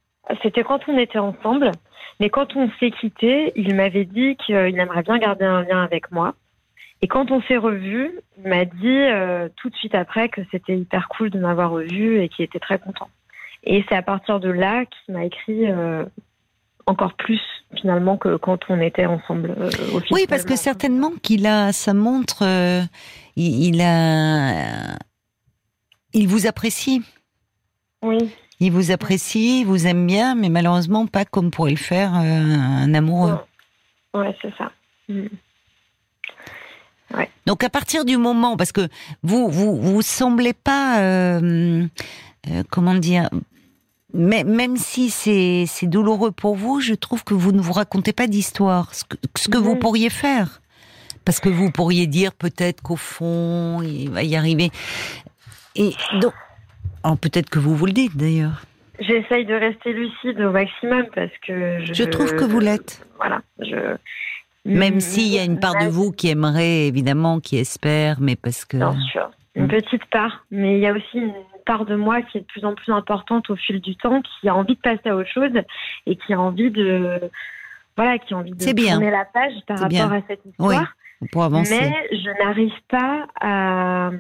C'était 0.44 0.64
quand 0.64 0.80
on 0.88 0.98
était 0.98 1.20
ensemble, 1.20 1.72
mais 2.20 2.30
quand 2.30 2.56
on 2.56 2.70
s'est 2.80 2.92
quitté, 2.92 3.52
il 3.56 3.76
m'avait 3.76 4.06
dit 4.06 4.36
qu'il 4.46 4.56
aimerait 4.56 5.04
bien 5.04 5.18
garder 5.18 5.46
un 5.46 5.64
lien 5.64 5.84
avec 5.84 6.12
moi. 6.12 6.34
Et 7.02 7.08
quand 7.08 7.32
on 7.32 7.42
s'est 7.44 7.58
revus, 7.58 8.12
il 8.38 8.50
m'a 8.50 8.66
dit 8.66 8.88
euh, 8.88 9.50
tout 9.56 9.70
de 9.70 9.76
suite 9.76 9.96
après 9.96 10.30
que 10.30 10.42
c'était 10.52 10.78
hyper 10.78 11.08
cool 11.10 11.30
de 11.30 11.40
m'avoir 11.40 11.72
revu 11.72 12.22
et 12.22 12.30
qu'il 12.30 12.44
était 12.44 12.60
très 12.60 12.80
content. 12.80 13.10
Et 13.64 13.84
c'est 13.88 13.96
à 13.96 14.02
partir 14.02 14.40
de 14.40 14.50
là 14.50 14.86
qu'il 14.86 15.14
m'a 15.14 15.26
écrit 15.26 15.70
euh, 15.72 16.06
encore 16.88 17.14
plus 17.14 17.42
finalement 17.80 18.18
que 18.18 18.38
quand 18.38 18.60
on 18.70 18.80
était 18.82 19.06
ensemble. 19.06 19.54
euh, 19.58 19.70
Oui, 20.12 20.26
parce 20.28 20.46
que 20.46 20.56
certainement 20.56 21.12
qu'il 21.22 21.46
a, 21.46 21.72
ça 21.74 21.94
montre, 21.94 22.44
euh, 22.44 22.82
il, 23.36 23.66
il 23.76 23.82
a, 23.82 24.98
il 26.14 26.28
vous 26.28 26.48
apprécie. 26.48 27.04
Oui, 28.02 28.18
Il 28.60 28.72
vous 28.72 28.92
apprécie, 28.92 29.62
il 29.62 29.66
vous 29.66 29.86
aime 29.86 30.08
bien, 30.08 30.34
mais 30.36 30.50
malheureusement 30.50 31.06
pas 31.08 31.26
comme 31.26 31.52
pourrait 31.52 31.72
le 31.72 31.78
faire 31.78 32.16
euh, 32.16 32.20
un 32.22 32.94
amoureux. 32.94 33.38
ouais, 34.14 34.36
c'est 34.42 34.54
ça. 34.58 34.72
Mm. 35.10 35.28
Donc 37.46 37.64
à 37.64 37.70
partir 37.70 38.04
du 38.04 38.18
moment, 38.18 38.58
parce 38.58 38.74
que 38.74 38.90
vous 39.24 39.50
vous 39.50 39.78
vous 39.78 40.02
semblez 40.02 40.52
pas, 40.54 41.00
euh, 41.00 41.88
comment 42.70 42.94
dire, 42.94 43.30
mais, 44.14 44.44
même 44.44 44.78
si 44.78 45.10
c'est 45.10 45.88
douloureux 45.88 46.32
pour 46.32 46.56
vous, 46.56 46.80
je 46.80 46.94
trouve 46.94 47.24
que 47.24 47.34
vous 47.34 47.52
ne 47.52 47.62
vous 47.62 47.74
racontez 47.74 48.14
pas 48.14 48.28
d'histoire, 48.28 48.94
ce 48.94 49.04
que, 49.04 49.18
ce 49.36 49.50
que 49.50 49.58
vous 49.58 49.76
pourriez 49.76 50.10
faire, 50.10 50.62
parce 51.26 51.40
que 51.40 51.50
vous 51.50 51.72
pourriez 51.72 52.08
dire 52.08 52.34
peut-être 52.34 52.82
qu'au 52.82 52.96
fond 52.96 53.82
il 53.82 54.10
va 54.10 54.24
y 54.24 54.36
arriver, 54.36 54.72
et 55.76 55.92
donc 56.22 56.34
alors, 57.08 57.18
peut-être 57.18 57.50
que 57.50 57.60
vous 57.60 57.76
vous 57.76 57.86
le 57.86 57.94
dites 57.94 58.18
d'ailleurs. 58.18 58.64
J'essaye 59.00 59.46
de 59.46 59.54
rester 59.54 59.94
lucide 59.94 60.42
au 60.42 60.52
maximum 60.52 61.06
parce 61.16 61.32
que 61.46 61.86
je, 61.86 61.94
Je 61.94 62.04
trouve 62.04 62.36
que 62.36 62.44
vous 62.44 62.60
l'êtes. 62.60 63.08
Voilà, 63.18 63.42
je. 63.60 63.96
Même 64.66 65.00
s'il 65.00 65.34
y 65.34 65.40
a 65.40 65.46
une 65.46 65.58
part 65.58 65.82
de 65.82 65.88
vous 65.88 66.12
qui 66.12 66.28
aimerait, 66.28 66.88
évidemment, 66.88 67.40
qui 67.40 67.58
espère, 67.58 68.18
mais 68.20 68.36
parce 68.36 68.66
que... 68.66 68.76
Bien 68.76 69.00
sûr, 69.10 69.32
une 69.58 69.68
petite 69.68 70.06
part, 70.06 70.46
mais 70.52 70.76
il 70.78 70.80
y 70.82 70.88
a 70.88 70.94
aussi 70.94 71.18
une 71.18 71.34
part 71.66 71.86
de 71.86 71.96
moi 71.96 72.22
qui 72.22 72.38
est 72.38 72.42
de 72.42 72.46
plus 72.46 72.64
en 72.64 72.74
plus 72.76 72.92
importante 72.94 73.50
au 73.50 73.56
fil 73.56 73.82
du 73.82 73.96
temps, 73.98 74.22
qui 74.22 74.48
a 74.48 74.56
envie 74.56 74.76
de 74.76 74.80
passer 74.82 75.10
à 75.10 75.16
autre 75.16 75.30
chose 75.30 75.52
et 76.06 76.16
qui 76.16 76.34
a 76.34 76.40
envie 76.40 76.72
de, 76.72 77.20
voilà, 77.98 78.18
qui 78.20 78.34
a 78.34 78.38
envie 78.38 78.52
de 78.52 78.74
bien. 78.74 78.94
tourner 78.94 79.12
la 79.12 79.26
page 79.26 79.54
par 79.68 79.78
rapport 79.78 79.90
bien. 79.90 80.12
à 80.12 80.22
cette 80.28 80.46
histoire. 80.46 80.94
Pour 81.32 81.44
avancer. 81.44 81.76
Mais 81.82 82.08
je 82.16 82.44
n'arrive 82.44 82.74
pas 82.90 83.26
à. 83.42 84.12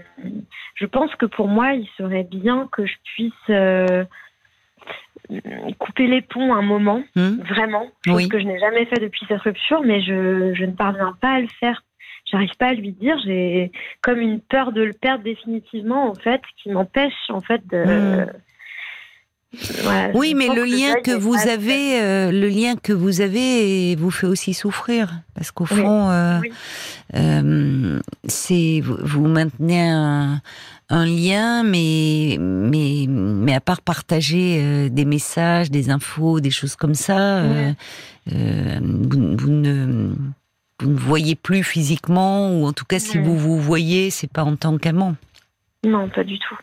Je 0.73 0.85
pense 0.87 1.13
que 1.15 1.27
pour 1.27 1.47
moi, 1.47 1.73
il 1.73 1.87
serait 1.95 2.23
bien 2.23 2.67
que 2.71 2.87
je 2.87 2.95
puisse 3.13 3.33
euh, 3.51 4.03
couper 5.77 6.07
les 6.07 6.21
ponts 6.21 6.55
un 6.55 6.61
moment, 6.63 7.03
Hmm 7.15 7.37
vraiment. 7.47 7.85
Chose 8.05 8.15
Oui. 8.15 8.29
que 8.29 8.39
je 8.39 8.45
n'ai 8.45 8.59
jamais 8.59 8.85
fait 8.85 8.99
depuis 8.99 9.25
cette 9.27 9.41
rupture, 9.41 9.81
mais 9.83 10.01
je, 10.01 10.53
je 10.55 10.65
ne 10.65 10.71
parviens 10.71 11.15
pas 11.21 11.33
à 11.35 11.39
le 11.41 11.47
faire. 11.59 11.83
J'arrive 12.31 12.56
pas 12.59 12.68
à 12.68 12.74
lui 12.74 12.91
dire. 12.91 13.18
J'ai 13.25 13.71
comme 14.01 14.19
une 14.19 14.39
peur 14.39 14.71
de 14.71 14.81
le 14.81 14.94
perdre 14.94 15.24
définitivement, 15.24 16.09
en 16.09 16.15
fait, 16.15 16.41
qui 16.62 16.69
m'empêche, 16.69 17.13
en 17.29 17.41
fait, 17.41 17.62
de. 17.68 18.25
Voilà, 19.81 20.12
oui, 20.13 20.33
mais 20.35 20.47
le 20.53 20.65
lien 20.65 20.95
que 21.01 21.12
vous 21.18 21.47
avez, 21.47 22.01
euh, 22.01 22.31
le 22.31 22.50
lien 22.50 22.75
que 22.75 22.91
vous 22.91 23.21
avez 23.21 23.95
vous 23.95 24.12
fait 24.12 24.27
aussi 24.27 24.53
souffrir, 24.53 25.21
parce 25.35 25.51
qu'au 25.51 25.65
Oui. 25.71 25.77
fond, 25.77 26.09
euh, 26.09 26.39
Oui. 26.41 26.51
euh, 27.15 27.99
c'est 28.25 28.81
vous, 28.83 28.97
vous 29.01 29.28
maintenez 29.28 29.90
un, 29.90 30.42
un 30.90 31.06
lien, 31.06 31.63
mais 31.63 32.35
mais 32.40 33.06
mais 33.07 33.54
à 33.56 33.61
part 33.61 33.81
partager 33.81 34.59
euh, 34.61 34.90
des 34.90 35.06
messages, 35.06 35.71
des 35.71 35.90
infos, 35.90 36.42
des 36.42 36.51
choses 36.51 36.75
comme 36.75 36.94
ça, 36.94 37.42
vous, 38.25 39.37
vous 39.37 39.49
ne 39.49 40.13
vous 40.79 40.89
ne 40.91 40.97
voyez 40.97 41.35
plus 41.35 41.63
physiquement, 41.63 42.51
ou 42.51 42.65
en 42.67 42.73
tout 42.73 42.85
cas, 42.85 42.99
si 42.99 43.17
vous 43.17 43.37
vous 43.37 43.57
voyez, 43.59 44.09
c'est 44.11 44.31
pas 44.31 44.43
en 44.43 44.55
tant 44.55 44.77
qu'amant. 44.77 45.15
Non, 45.83 46.07
pas 46.09 46.23
du 46.23 46.37
tout. 46.39 46.55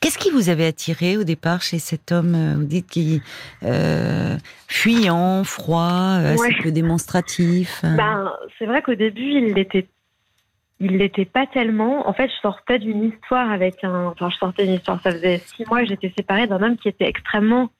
Qu'est-ce 0.00 0.18
qui 0.18 0.30
vous 0.32 0.48
avait 0.48 0.66
attiré 0.66 1.16
au 1.16 1.22
départ 1.22 1.62
chez 1.62 1.78
cet 1.78 2.10
homme 2.10 2.34
euh, 2.34 2.54
Vous 2.56 2.64
dites 2.64 2.88
qu'il 2.88 3.20
euh, 3.62 4.36
fuyant, 4.66 5.44
froid, 5.44 6.16
euh, 6.18 6.32
assez 6.34 6.42
Ouais. 6.42 6.56
peu 6.60 6.72
démonstratif. 6.72 7.82
euh. 7.84 7.94
Ben, 7.96 8.32
c'est 8.58 8.66
vrai 8.66 8.82
qu'au 8.82 8.96
début, 8.96 9.22
il 9.30 9.54
l'était, 9.54 9.86
il 10.80 10.96
l'était 10.96 11.24
pas 11.24 11.46
tellement. 11.46 12.08
En 12.08 12.12
fait, 12.14 12.28
je 12.28 12.40
sortais 12.42 12.80
d'une 12.80 13.04
histoire 13.04 13.48
avec 13.52 13.84
un, 13.84 14.06
enfin, 14.06 14.28
je 14.30 14.36
sortais 14.38 14.64
d'une 14.64 14.74
histoire. 14.74 15.00
Ça 15.02 15.12
faisait 15.12 15.38
six 15.38 15.64
mois 15.66 15.82
que 15.82 15.86
j'étais 15.86 16.12
séparée 16.16 16.48
d'un 16.48 16.60
homme 16.60 16.76
qui 16.78 16.88
était 16.88 17.06
extrêmement, 17.06 17.70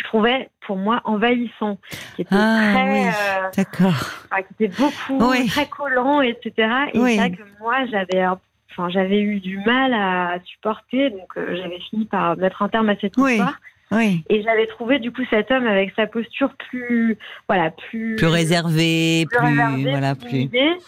je 0.00 0.04
trouvais, 0.04 0.48
pour 0.66 0.76
moi, 0.76 1.00
envahissant, 1.04 1.78
qui 2.16 2.22
était 2.22 2.34
Ah, 2.34 2.70
très, 2.72 2.90
oui. 2.92 3.06
euh, 3.06 3.48
D'accord. 3.56 3.90
enfin, 4.32 4.42
qui 4.42 4.64
était 4.64 4.74
beaucoup, 4.80 5.30
Oui. 5.30 5.46
très 5.48 5.66
collant, 5.66 6.20
etc. 6.22 6.52
Et 6.94 6.98
Oui. 6.98 7.10
c'est 7.12 7.16
vrai 7.18 7.30
que 7.32 7.42
moi, 7.60 7.74
j'avais, 7.90 8.24
enfin, 8.26 8.88
j'avais 8.88 9.20
eu 9.20 9.40
du 9.40 9.58
mal 9.58 9.92
à 9.92 10.38
supporter, 10.44 11.10
donc 11.10 11.36
euh, 11.36 11.54
j'avais 11.56 11.78
fini 11.80 12.06
par 12.06 12.36
mettre 12.36 12.62
un 12.62 12.68
terme 12.68 12.88
à 12.88 12.96
cette 13.00 13.16
Oui. 13.18 13.32
histoire. 13.32 13.58
Oui. 13.92 14.22
Et 14.30 14.40
j'avais 14.44 14.66
trouvé 14.68 15.00
du 15.00 15.10
coup 15.12 15.22
cet 15.30 15.50
homme 15.50 15.66
avec 15.66 15.92
sa 15.96 16.06
posture 16.06 16.50
plus, 16.70 17.18
voilà, 17.48 17.72
plus, 17.72 18.14
Plus 18.16 18.26
réservé, 18.28 19.26
plus, 19.28 19.82
voilà, 19.90 20.14
plus. 20.14 20.44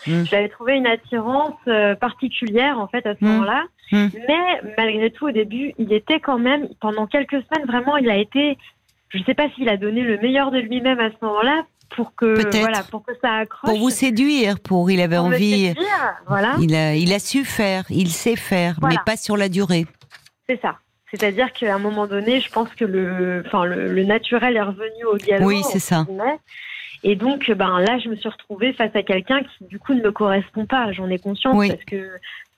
Mm. 0.06 0.24
J'avais 0.30 0.48
trouvé 0.48 0.74
une 0.76 0.86
attirance 0.86 1.56
euh, 1.66 1.96
particulière 1.96 2.78
en 2.78 2.86
fait 2.86 3.04
à 3.04 3.14
ce 3.16 3.24
Mm. 3.24 3.28
moment-là. 3.28 3.64
Mm. 3.90 4.06
Mais 4.28 4.70
malgré 4.78 5.10
tout, 5.10 5.26
au 5.26 5.30
début, 5.32 5.74
il 5.78 5.92
était 5.92 6.20
quand 6.20 6.38
même, 6.38 6.68
pendant 6.80 7.08
quelques 7.08 7.42
semaines, 7.42 7.66
vraiment, 7.66 7.96
il 7.96 8.08
a 8.08 8.16
été, 8.16 8.56
je 9.12 9.18
ne 9.18 9.24
sais 9.24 9.34
pas 9.34 9.48
s'il 9.50 9.68
a 9.68 9.76
donné 9.76 10.00
le 10.02 10.18
meilleur 10.18 10.50
de 10.50 10.58
lui-même 10.58 10.98
à 10.98 11.10
ce 11.10 11.16
moment-là 11.22 11.64
pour 11.90 12.14
que, 12.14 12.58
voilà, 12.58 12.82
pour 12.84 13.04
que 13.04 13.12
ça 13.20 13.34
accroche. 13.34 13.70
Pour 13.70 13.78
vous 13.78 13.90
séduire, 13.90 14.58
pour 14.60 14.90
il 14.90 15.00
avait 15.00 15.16
pour 15.16 15.26
envie. 15.26 15.68
séduire, 15.68 16.14
voilà, 16.26 16.56
Il 16.60 16.74
a, 16.74 16.94
il 16.94 17.12
a 17.12 17.18
su 17.18 17.44
faire, 17.44 17.84
il 17.90 18.08
sait 18.08 18.36
faire, 18.36 18.76
Voilà. 18.80 18.96
mais 18.96 19.12
pas 19.12 19.16
sur 19.18 19.36
la 19.36 19.48
durée. 19.48 19.86
c'est 20.48 20.60
ça. 20.60 20.78
C'est-à-dire 21.10 21.52
qu'à 21.52 21.74
un 21.74 21.78
moment 21.78 22.06
donné, 22.06 22.40
je 22.40 22.50
pense 22.50 22.70
que 22.70 22.86
le, 22.86 23.42
enfin, 23.46 23.66
le, 23.66 24.02
naturel 24.04 24.56
est 24.56 24.62
revenu 24.62 25.04
au 25.12 25.16
galop. 25.18 25.44
Oui, 25.44 25.60
c'est 25.70 25.78
ça. 25.78 26.06
Et 27.04 27.16
donc, 27.16 27.50
ben 27.50 27.80
là, 27.80 27.98
je 27.98 28.08
me 28.08 28.16
suis 28.16 28.30
retrouvée 28.30 28.72
face 28.72 28.94
à 28.94 29.02
quelqu'un 29.02 29.42
qui, 29.42 29.64
du 29.66 29.78
coup, 29.78 29.92
ne 29.92 30.00
me 30.00 30.10
correspond 30.10 30.64
pas. 30.64 30.90
J'en 30.92 31.10
ai 31.10 31.18
conscience 31.18 31.68
parce 31.68 31.84
que 31.84 32.08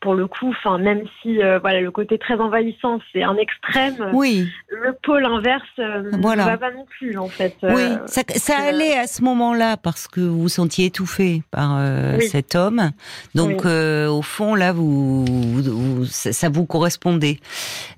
pour 0.04 0.14
le 0.14 0.26
coup, 0.26 0.50
enfin 0.50 0.76
même 0.76 1.02
si 1.22 1.42
euh, 1.42 1.58
voilà 1.58 1.80
le 1.80 1.90
côté 1.90 2.18
très 2.18 2.34
envahissant 2.34 3.00
c'est 3.10 3.22
un 3.22 3.36
extrême, 3.36 4.10
oui. 4.12 4.46
le 4.68 4.92
pôle 5.02 5.24
inverse 5.24 5.62
euh, 5.78 6.10
ne 6.12 6.44
va 6.44 6.58
pas 6.58 6.70
non 6.72 6.84
plus 6.84 7.16
en 7.16 7.28
fait. 7.28 7.56
Oui, 7.62 7.82
euh, 7.82 8.06
ça, 8.06 8.58
allait 8.58 8.98
à 8.98 9.06
ce 9.06 9.22
moment-là 9.22 9.78
parce 9.78 10.06
que 10.06 10.20
vous 10.20 10.42
vous 10.42 10.48
sentiez 10.50 10.84
étouffé 10.84 11.42
par 11.50 11.80
cet 12.20 12.54
homme, 12.54 12.90
donc 13.34 13.64
au 13.64 14.20
fond 14.20 14.54
là 14.54 14.72
vous, 14.74 16.04
ça, 16.04 16.50
vous 16.50 16.66
correspondait. 16.66 17.38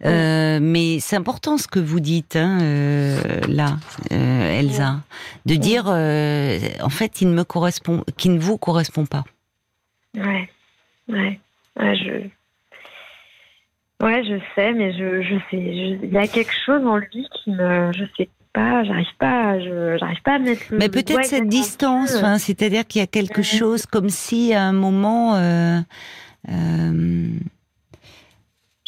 mais 0.04 1.00
c'est 1.00 1.16
important 1.16 1.58
ce 1.58 1.66
que 1.66 1.80
vous 1.80 1.98
dites 1.98 2.36
hein, 2.36 2.58
là, 3.48 3.78
Elsa, 4.10 5.00
de 5.44 5.56
dire 5.56 5.86
en 5.86 6.90
fait 6.90 7.20
il 7.20 7.30
ne 7.30 7.34
me 7.34 7.42
correspond, 7.42 8.04
qui 8.16 8.28
ne 8.28 8.38
vous 8.38 8.58
correspond 8.58 9.06
pas. 9.06 9.24
Ouais, 10.14 10.48
ouais. 11.08 11.40
Ouais, 11.78 11.96
je... 11.96 12.28
Ouais, 14.04 14.22
je 14.24 14.38
sais, 14.54 14.72
mais 14.72 14.92
je, 14.92 15.22
je 15.22 15.36
sais. 15.50 15.56
Il 16.02 16.12
y 16.12 16.18
a 16.18 16.26
quelque 16.26 16.52
chose 16.66 16.84
en 16.84 16.96
lui 16.98 17.26
qui 17.32 17.50
me. 17.50 17.92
Je 17.92 18.04
sais 18.16 18.28
pas, 18.52 18.84
j'arrive 18.84 19.06
pas, 19.18 19.58
je, 19.58 19.96
j'arrive 19.98 20.20
pas 20.22 20.34
à 20.34 20.38
mettre 20.38 20.62
le. 20.70 20.78
Mais 20.78 20.90
peut-être 20.90 21.24
cette 21.24 21.48
distance, 21.48 22.14
enfin, 22.16 22.36
c'est-à-dire 22.36 22.86
qu'il 22.86 23.00
y 23.00 23.04
a 23.04 23.06
quelque 23.06 23.42
chose 23.42 23.86
comme 23.86 24.10
si 24.10 24.52
à 24.52 24.64
un 24.64 24.74
moment. 24.74 25.36
Euh, 25.36 25.78
euh... 26.50 27.38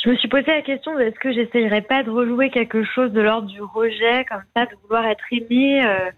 Je 0.04 0.10
me 0.10 0.16
suis 0.16 0.28
posé 0.28 0.46
la 0.46 0.62
question 0.62 0.94
de 0.94 1.00
est-ce 1.00 1.18
que 1.18 1.32
j'essayerais 1.32 1.82
pas 1.82 2.02
de 2.02 2.10
rejouer 2.10 2.50
quelque 2.50 2.84
chose 2.84 3.10
de 3.12 3.20
l'ordre 3.20 3.48
du 3.48 3.62
rejet, 3.62 4.26
comme 4.28 4.42
ça, 4.54 4.66
de 4.66 4.72
vouloir 4.82 5.06
être 5.06 5.24
aimé. 5.32 5.82
Euh 5.84 6.10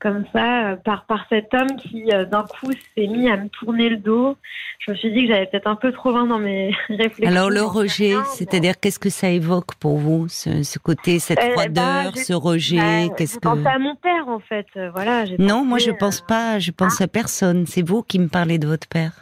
comme 0.00 0.24
ça 0.32 0.70
euh, 0.70 0.76
par 0.76 1.04
par 1.06 1.26
cet 1.28 1.54
homme 1.54 1.76
qui 1.76 2.12
euh, 2.12 2.24
d'un 2.24 2.44
coup 2.44 2.70
s'est 2.72 3.06
mis 3.06 3.30
à 3.30 3.36
me 3.36 3.48
tourner 3.48 3.88
le 3.88 3.96
dos. 3.96 4.36
Je 4.78 4.90
me 4.90 4.96
suis 4.96 5.12
dit 5.12 5.26
que 5.26 5.32
j'avais 5.32 5.46
peut-être 5.46 5.66
un 5.66 5.76
peu 5.76 5.92
trop 5.92 6.10
loin 6.10 6.26
dans 6.26 6.38
mes 6.38 6.74
réflexions. 6.88 7.28
Alors 7.28 7.50
le 7.50 7.62
rejet, 7.62 8.14
c'est-à-dire 8.34 8.78
qu'est-ce 8.78 8.98
que 8.98 9.08
ça 9.08 9.28
évoque 9.30 9.74
pour 9.76 9.96
vous, 9.96 10.28
ce, 10.28 10.78
côté, 10.78 11.18
cette 11.18 11.38
euh, 11.38 11.52
froideur, 11.52 12.12
bah, 12.12 12.20
ce 12.20 12.34
rejet 12.34 13.08
bah, 13.08 13.14
Qu'est-ce 13.16 13.38
que 13.38 13.48
à 13.48 13.78
mon 13.78 13.96
père 13.96 14.28
en 14.28 14.40
fait, 14.40 14.66
voilà. 14.94 15.24
Non, 15.38 15.64
moi 15.64 15.78
je 15.78 15.90
pense 15.90 16.20
pas, 16.20 16.58
je 16.58 16.70
pense 16.70 17.00
ah. 17.00 17.04
à 17.04 17.08
personne. 17.08 17.66
C'est 17.66 17.86
vous 17.86 18.02
qui 18.02 18.18
me 18.18 18.28
parlez 18.28 18.58
de 18.58 18.66
votre 18.66 18.88
père. 18.88 19.12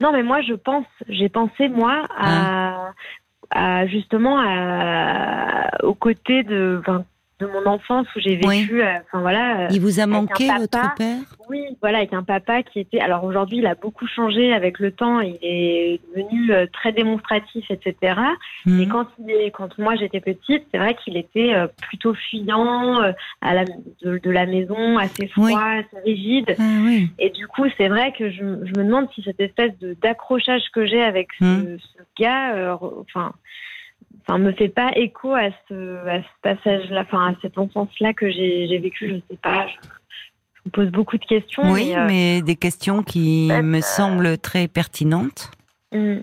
Non, 0.00 0.12
mais 0.12 0.22
moi 0.22 0.40
je 0.42 0.54
pense, 0.54 0.86
j'ai 1.08 1.28
pensé 1.28 1.68
moi 1.68 2.02
à, 2.16 2.92
ah. 3.50 3.80
à 3.80 3.86
justement 3.86 4.38
à, 4.40 5.84
aux 5.84 5.94
côtés 5.94 6.42
de, 6.42 6.82
de 7.40 7.46
mon 7.46 7.66
enfance 7.66 8.06
où 8.14 8.20
j'ai 8.20 8.36
vécu. 8.36 8.82
Euh, 8.82 8.94
enfin 9.06 9.20
voilà. 9.20 9.62
Euh, 9.62 9.68
il 9.70 9.80
vous 9.80 9.98
a 9.98 10.06
manqué 10.06 10.48
votre 10.56 10.94
père? 10.94 11.18
Oui, 11.48 11.60
voilà, 11.80 11.98
avec 11.98 12.12
un 12.12 12.22
papa 12.22 12.62
qui 12.62 12.80
était. 12.80 13.00
Alors 13.00 13.24
aujourd'hui, 13.24 13.58
il 13.58 13.66
a 13.66 13.74
beaucoup 13.74 14.06
changé 14.06 14.52
avec 14.52 14.78
le 14.78 14.92
temps. 14.92 15.20
Il 15.20 15.38
est 15.42 16.00
devenu 16.14 16.52
euh, 16.52 16.66
très 16.72 16.92
démonstratif, 16.92 17.64
etc. 17.70 18.14
Mmh. 18.64 18.78
Mais 18.78 18.86
quand 18.86 19.06
il 19.18 19.30
est, 19.30 19.50
quand 19.50 19.76
moi 19.78 19.96
j'étais 19.96 20.20
petite, 20.20 20.64
c'est 20.70 20.78
vrai 20.78 20.96
qu'il 21.02 21.16
était 21.16 21.54
plutôt 21.88 22.14
fuyant 22.14 23.00
à 23.40 23.54
la, 23.54 23.64
de, 23.64 24.30
la 24.30 24.46
maison, 24.46 24.98
assez 24.98 25.26
froid, 25.26 25.60
assez 25.60 25.98
rigide. 26.04 26.54
Ah 26.58 26.62
Et 27.18 27.30
du 27.30 27.48
coup, 27.48 27.64
c'est 27.76 27.88
vrai 27.88 28.12
que 28.16 28.30
je, 28.30 28.38
je, 28.38 28.80
me 28.80 28.84
demande 28.84 29.08
si 29.14 29.22
cette 29.22 29.40
espèce 29.40 29.72
d'accrochage 30.02 30.62
que 30.72 30.86
j'ai 30.86 31.02
avec 31.02 31.28
ce, 31.38 31.44
mmh. 31.44 31.78
ce 31.78 32.22
gars, 32.22 32.78
enfin 33.00 33.32
enfin 34.22 34.38
me 34.38 34.52
fait 34.52 34.68
pas 34.68 34.92
écho 34.96 35.34
à 35.34 35.50
ce, 35.68 36.06
à 36.06 36.22
ce 36.22 36.28
passage-là, 36.42 37.02
enfin 37.02 37.32
à 37.32 37.34
cette 37.42 37.58
enfance-là 37.58 38.12
que 38.14 38.30
j'ai 38.30 38.78
vécu. 38.78 39.08
Je 39.08 39.16
sais 39.30 39.38
pas. 39.42 39.66
Je, 39.66 39.88
vous 40.64 40.70
pose 40.70 40.88
beaucoup 40.88 41.18
de 41.18 41.24
questions. 41.24 41.70
Oui, 41.70 41.92
mais, 42.06 42.40
euh, 42.40 42.44
des 42.44 42.56
questions 42.56 43.02
qui 43.02 43.48
me 43.50 43.78
euh, 43.78 43.82
semblent 43.82 44.38
très 44.38 44.66
pertinentes. 44.66 45.50
Hmm. 45.92 46.20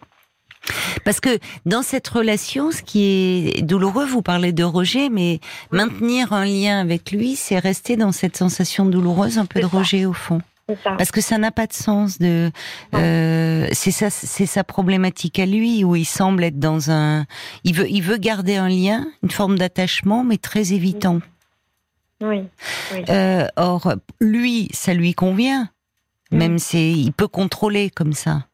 Parce 1.06 1.20
que 1.20 1.40
dans 1.66 1.82
cette 1.82 2.08
relation, 2.08 2.72
ce 2.72 2.84
qui 2.84 3.04
est 3.04 3.62
douloureux, 3.62 4.06
vous 4.06 4.22
parlez 4.22 4.52
de 4.52 4.64
rejet, 4.64 5.10
mais 5.10 5.40
maintenir 5.72 6.34
un 6.34 6.46
lien 6.46 6.80
avec 6.80 7.12
lui, 7.12 7.36
c'est 7.36 7.58
rester 7.58 7.98
dans 7.98 8.12
cette 8.12 8.38
sensation 8.38 8.86
douloureuse, 8.86 9.38
un 9.38 9.46
peu 9.46 9.60
de 9.60 9.66
rejet 9.66 10.06
au 10.06 10.14
fond. 10.14 10.42
Parce 10.84 11.12
que 11.12 11.22
ça 11.22 11.38
n'a 11.38 11.52
pas 11.52 11.68
de 11.68 11.74
sens 11.74 12.20
de. 12.20 12.52
Euh, 12.96 13.68
c'est 13.72 13.92
ça, 13.92 14.10
c'est 14.10 14.46
sa 14.46 14.64
problématique 14.64 15.40
à 15.40 15.46
lui 15.46 15.84
où 15.84 15.96
il 15.96 16.06
semble 16.06 16.44
être 16.44 16.60
dans 16.60 16.92
un. 16.92 17.26
Il 17.64 17.76
veut, 17.76 17.90
il 17.90 18.02
veut 18.02 18.18
garder 18.18 18.56
un 18.56 18.70
lien, 18.70 19.08
une 19.24 19.32
forme 19.32 19.58
d'attachement, 19.58 20.24
mais 20.24 20.38
très 20.38 20.74
évitant. 20.74 21.20
Oui. 22.22 22.44
Euh, 23.10 23.48
or, 23.56 23.96
lui, 24.20 24.70
ça 24.74 24.94
lui 24.94 25.14
convient. 25.14 25.70
Même 26.32 26.60
c'est, 26.60 26.92
il 26.92 27.12
peut 27.12 27.28
contrôler 27.28 27.90
comme 27.90 28.14
ça. 28.14 28.46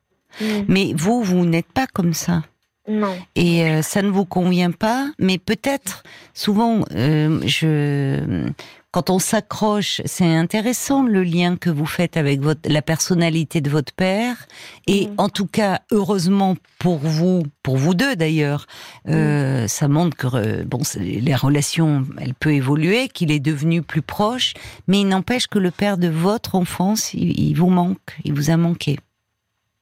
Mais 0.68 0.94
vous, 0.96 1.22
vous 1.22 1.46
n'êtes 1.46 1.72
pas 1.72 1.86
comme 1.86 2.14
ça. 2.14 2.44
Non. 2.88 3.16
Et 3.36 3.66
euh, 3.66 3.82
ça 3.82 4.02
ne 4.02 4.10
vous 4.10 4.26
convient 4.26 4.72
pas, 4.72 5.12
mais 5.20 5.38
peut-être 5.38 6.04
souvent, 6.34 6.86
je 6.92 8.50
quand 8.98 9.12
on 9.12 9.20
s'accroche, 9.20 10.02
c'est 10.06 10.26
intéressant 10.26 11.04
le 11.04 11.22
lien 11.22 11.56
que 11.56 11.70
vous 11.70 11.86
faites 11.86 12.18
avec 12.18 12.42
votre, 12.42 12.68
la 12.68 12.82
personnalité 12.82 13.62
de 13.62 13.70
votre 13.70 13.94
père. 13.94 14.48
Et 14.88 15.06
mm. 15.06 15.14
en 15.20 15.30
tout 15.30 15.46
cas, 15.46 15.82
heureusement 15.92 16.58
pour 16.80 16.98
vous, 16.98 17.44
pour 17.62 17.78
vous 17.78 17.94
deux 17.94 18.16
d'ailleurs, 18.16 18.66
euh, 19.08 19.66
mm. 19.66 19.68
ça 19.68 19.88
montre 19.88 20.18
que 20.18 20.28
euh, 20.34 20.64
bon, 20.64 20.80
les 21.00 21.36
relations, 21.36 22.08
elle 22.20 22.34
peut 22.34 22.56
évoluer, 22.56 23.08
qu'il 23.08 23.30
est 23.30 23.40
devenu 23.40 23.84
plus 23.84 24.02
proche. 24.02 24.56
Mais 24.88 25.02
il 25.02 25.08
n'empêche 25.08 25.46
que 25.46 25.60
le 25.60 25.70
père 25.70 26.00
de 26.00 26.08
votre 26.08 26.56
enfance, 26.56 27.14
il, 27.14 27.54
vous 27.54 27.70
manque, 27.70 28.18
il 28.24 28.34
vous 28.34 28.50
a 28.50 28.58
manqué. 28.58 28.98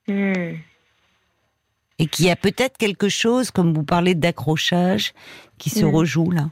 Mm. 0.10 0.55
Et 2.00 2.07
qu'il 2.07 2.25
y 2.25 2.31
a 2.31 2.36
peut-être 2.36 2.75
quelque 2.77 3.07
chose, 3.07 3.50
comme 3.50 3.74
vous 3.74 3.86
parlez 3.86 4.13
d'accrochage, 4.13 5.13
qui 5.57 5.69
se 5.69 5.86
rejoue 5.86 6.31
là. 6.31 6.50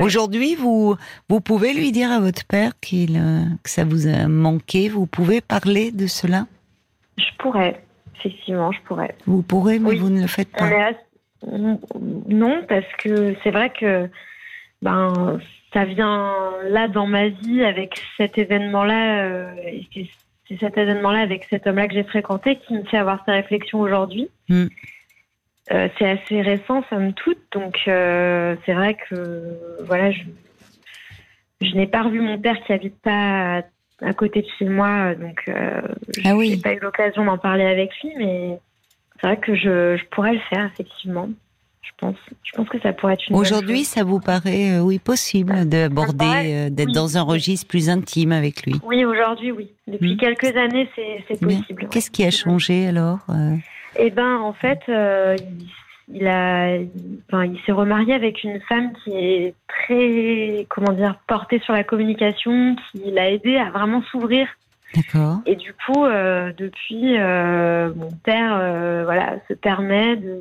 Aujourd'hui, 0.00 0.54
vous, 0.54 0.96
vous 1.28 1.40
pouvez 1.40 1.72
lui 1.72 1.92
dire 1.92 2.10
à 2.10 2.20
votre 2.20 2.44
père 2.46 2.72
qu'il, 2.80 3.16
euh, 3.16 3.44
que 3.62 3.70
ça 3.70 3.84
vous 3.84 4.06
a 4.06 4.28
manqué. 4.28 4.88
Vous 4.88 5.06
pouvez 5.06 5.40
parler 5.40 5.90
de 5.90 6.06
cela? 6.06 6.46
Je 7.18 7.24
pourrais, 7.38 7.80
effectivement, 8.16 8.72
je 8.72 8.80
pourrais. 8.82 9.14
Vous 9.26 9.42
pourrez, 9.42 9.78
mais 9.78 9.94
vous 9.94 10.10
ne 10.10 10.20
le 10.20 10.26
faites 10.26 10.50
pas. 10.52 10.90
Non, 12.28 12.62
parce 12.68 12.90
que 12.98 13.34
c'est 13.42 13.50
vrai 13.50 13.70
que 13.70 14.08
ben, 14.82 15.38
ça 15.72 15.84
vient 15.84 16.32
là 16.68 16.88
dans 16.88 17.06
ma 17.06 17.28
vie 17.28 17.62
avec 17.62 18.00
cet 18.16 18.38
événement-là. 18.38 19.24
Euh, 19.24 19.50
c'est 20.48 20.58
cet 20.58 20.78
événement-là 20.78 21.20
avec 21.20 21.44
cet 21.44 21.66
homme-là 21.66 21.88
que 21.88 21.94
j'ai 21.94 22.04
fréquenté 22.04 22.56
qui 22.56 22.74
me 22.74 22.84
fait 22.84 22.98
avoir 22.98 23.22
ces 23.24 23.32
réflexions 23.32 23.80
aujourd'hui. 23.80 24.28
Hmm. 24.48 24.66
Euh, 25.72 25.88
c'est 25.98 26.08
assez 26.08 26.42
récent, 26.42 26.84
somme 26.88 27.12
toute, 27.12 27.40
donc 27.52 27.76
euh, 27.88 28.54
c'est 28.64 28.72
vrai 28.72 28.96
que 29.10 29.42
voilà, 29.84 30.12
je, 30.12 30.22
je 31.60 31.74
n'ai 31.74 31.88
pas 31.88 32.02
revu 32.02 32.20
mon 32.20 32.38
père 32.38 32.56
qui 32.64 32.72
habite 32.72 32.96
pas 33.02 33.62
à, 34.00 34.12
côté 34.12 34.42
de 34.42 34.46
chez 34.58 34.66
moi, 34.66 35.16
donc 35.16 35.42
euh, 35.48 35.82
je 36.16 36.22
n'ai 36.22 36.54
ah 36.54 36.62
pas 36.62 36.72
eu 36.72 36.78
l'occasion 36.78 37.24
d'en 37.24 37.36
parler 37.36 37.64
avec 37.64 37.90
lui, 38.00 38.12
mais 38.16 38.60
c'est 39.20 39.26
vrai 39.26 39.38
que 39.38 39.56
je, 39.56 39.96
je, 39.96 40.04
pourrais 40.12 40.34
le 40.34 40.40
faire 40.50 40.70
effectivement. 40.72 41.28
Je 41.82 41.90
pense, 41.98 42.16
je 42.44 42.52
pense 42.52 42.68
que 42.68 42.80
ça 42.80 42.92
pourrait 42.92 43.14
être 43.14 43.28
une. 43.28 43.36
Aujourd'hui, 43.36 43.84
ça 43.84 44.04
vous 44.04 44.20
paraît 44.20 44.78
oui 44.78 44.98
possible 45.00 45.68
d'aborder, 45.68 46.68
d'être 46.70 46.92
dans 46.92 47.16
un 47.16 47.22
registre 47.22 47.66
plus 47.66 47.88
intime 47.88 48.32
avec 48.32 48.66
lui? 48.66 48.74
Oui, 48.84 49.04
aujourd'hui, 49.04 49.50
oui. 49.52 49.70
Depuis 49.86 50.14
hmm. 50.14 50.18
quelques 50.18 50.56
années, 50.56 50.88
c'est 50.94 51.40
possible. 51.40 51.88
Qu'est-ce 51.88 52.10
qui 52.10 52.24
a 52.24 52.30
changé 52.30 52.86
alors 52.86 53.20
eh 53.98 54.10
ben, 54.10 54.38
en 54.38 54.52
fait, 54.52 54.80
euh, 54.88 55.36
il, 56.08 56.26
a, 56.26 56.78
enfin, 57.28 57.44
il 57.44 57.58
s'est 57.64 57.72
remarié 57.72 58.14
avec 58.14 58.44
une 58.44 58.60
femme 58.60 58.92
qui 59.04 59.10
est 59.16 59.54
très, 59.68 60.66
comment 60.68 60.92
dire, 60.92 61.18
portée 61.26 61.60
sur 61.60 61.72
la 61.72 61.84
communication, 61.84 62.76
qui 62.92 63.10
l'a 63.10 63.30
aidé 63.30 63.56
à 63.56 63.70
vraiment 63.70 64.02
s'ouvrir. 64.10 64.48
D'accord. 64.94 65.38
Et 65.46 65.56
du 65.56 65.72
coup, 65.74 66.04
euh, 66.04 66.52
depuis, 66.56 67.18
euh, 67.18 67.92
mon 67.94 68.10
père, 68.24 68.56
voilà, 69.04 69.36
se 69.48 69.54
permet 69.54 70.16
de 70.16 70.40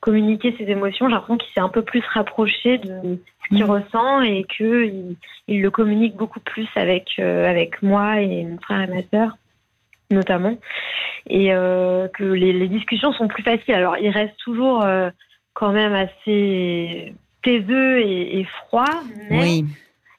communiquer 0.00 0.54
ses 0.56 0.64
émotions. 0.64 1.08
J'ai 1.08 1.14
l'impression 1.14 1.36
qu'il 1.36 1.52
s'est 1.52 1.60
un 1.60 1.68
peu 1.68 1.82
plus 1.82 2.02
rapproché 2.14 2.78
de 2.78 3.18
ce 3.44 3.48
qu'il 3.48 3.64
mmh. 3.64 3.70
ressent 3.70 4.22
et 4.22 4.46
que 4.58 4.86
il, 5.48 5.60
le 5.60 5.70
communique 5.70 6.16
beaucoup 6.16 6.40
plus 6.40 6.68
avec 6.76 7.18
avec 7.18 7.82
moi 7.82 8.20
et 8.20 8.44
mon 8.44 8.58
frère 8.58 8.82
et 8.82 8.86
ma 8.86 9.02
sœur 9.10 9.36
notamment 10.10 10.56
et 11.28 11.52
euh, 11.52 12.08
que 12.08 12.24
les, 12.24 12.68
discussions 12.68 13.12
sont 13.12 13.28
plus 13.28 13.42
faciles. 13.42 13.74
Alors, 13.74 13.96
il 13.98 14.10
reste 14.10 14.36
toujours 14.44 14.82
euh, 14.82 15.10
quand 15.54 15.72
même 15.72 15.94
assez 15.94 17.14
taiseux 17.42 18.00
et, 18.00 18.46
froid, 18.66 19.02
mais 19.30 19.40
oui. 19.40 19.64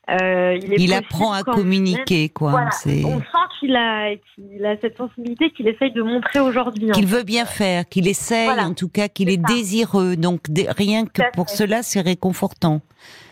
Euh, 0.10 0.58
il, 0.78 0.94
apprend 0.94 1.32
à 1.32 1.44
communiquer, 1.44 2.28
quoi. 2.28 2.66
On 2.86 3.20
sent 3.20 3.24
qu'il 3.60 3.76
a, 3.76 4.14
qu'il 4.36 4.66
a 4.66 4.76
cette 4.82 4.98
sensibilité 4.98 5.52
qu'il 5.52 5.70
essaye 5.70 5.92
de 5.92 6.02
montrer 6.02 6.40
aujourd'hui. 6.40 6.92
Qu'il 6.92 7.06
veut 7.06 7.24
bien 7.24 7.46
faire, 7.46 7.88
qu'il 7.88 8.10
essaye, 8.10 8.50
en 8.50 8.74
tout 8.74 8.90
cas, 8.90 9.08
qu'il 9.08 9.30
est, 9.30 9.38
désireux. 9.38 10.18
Donc 10.18 10.42
rien 10.76 11.06
que 11.06 11.22
pour 11.34 11.50
cela, 11.50 11.82
c'est 11.82 12.02
réconfortant. 12.02 12.82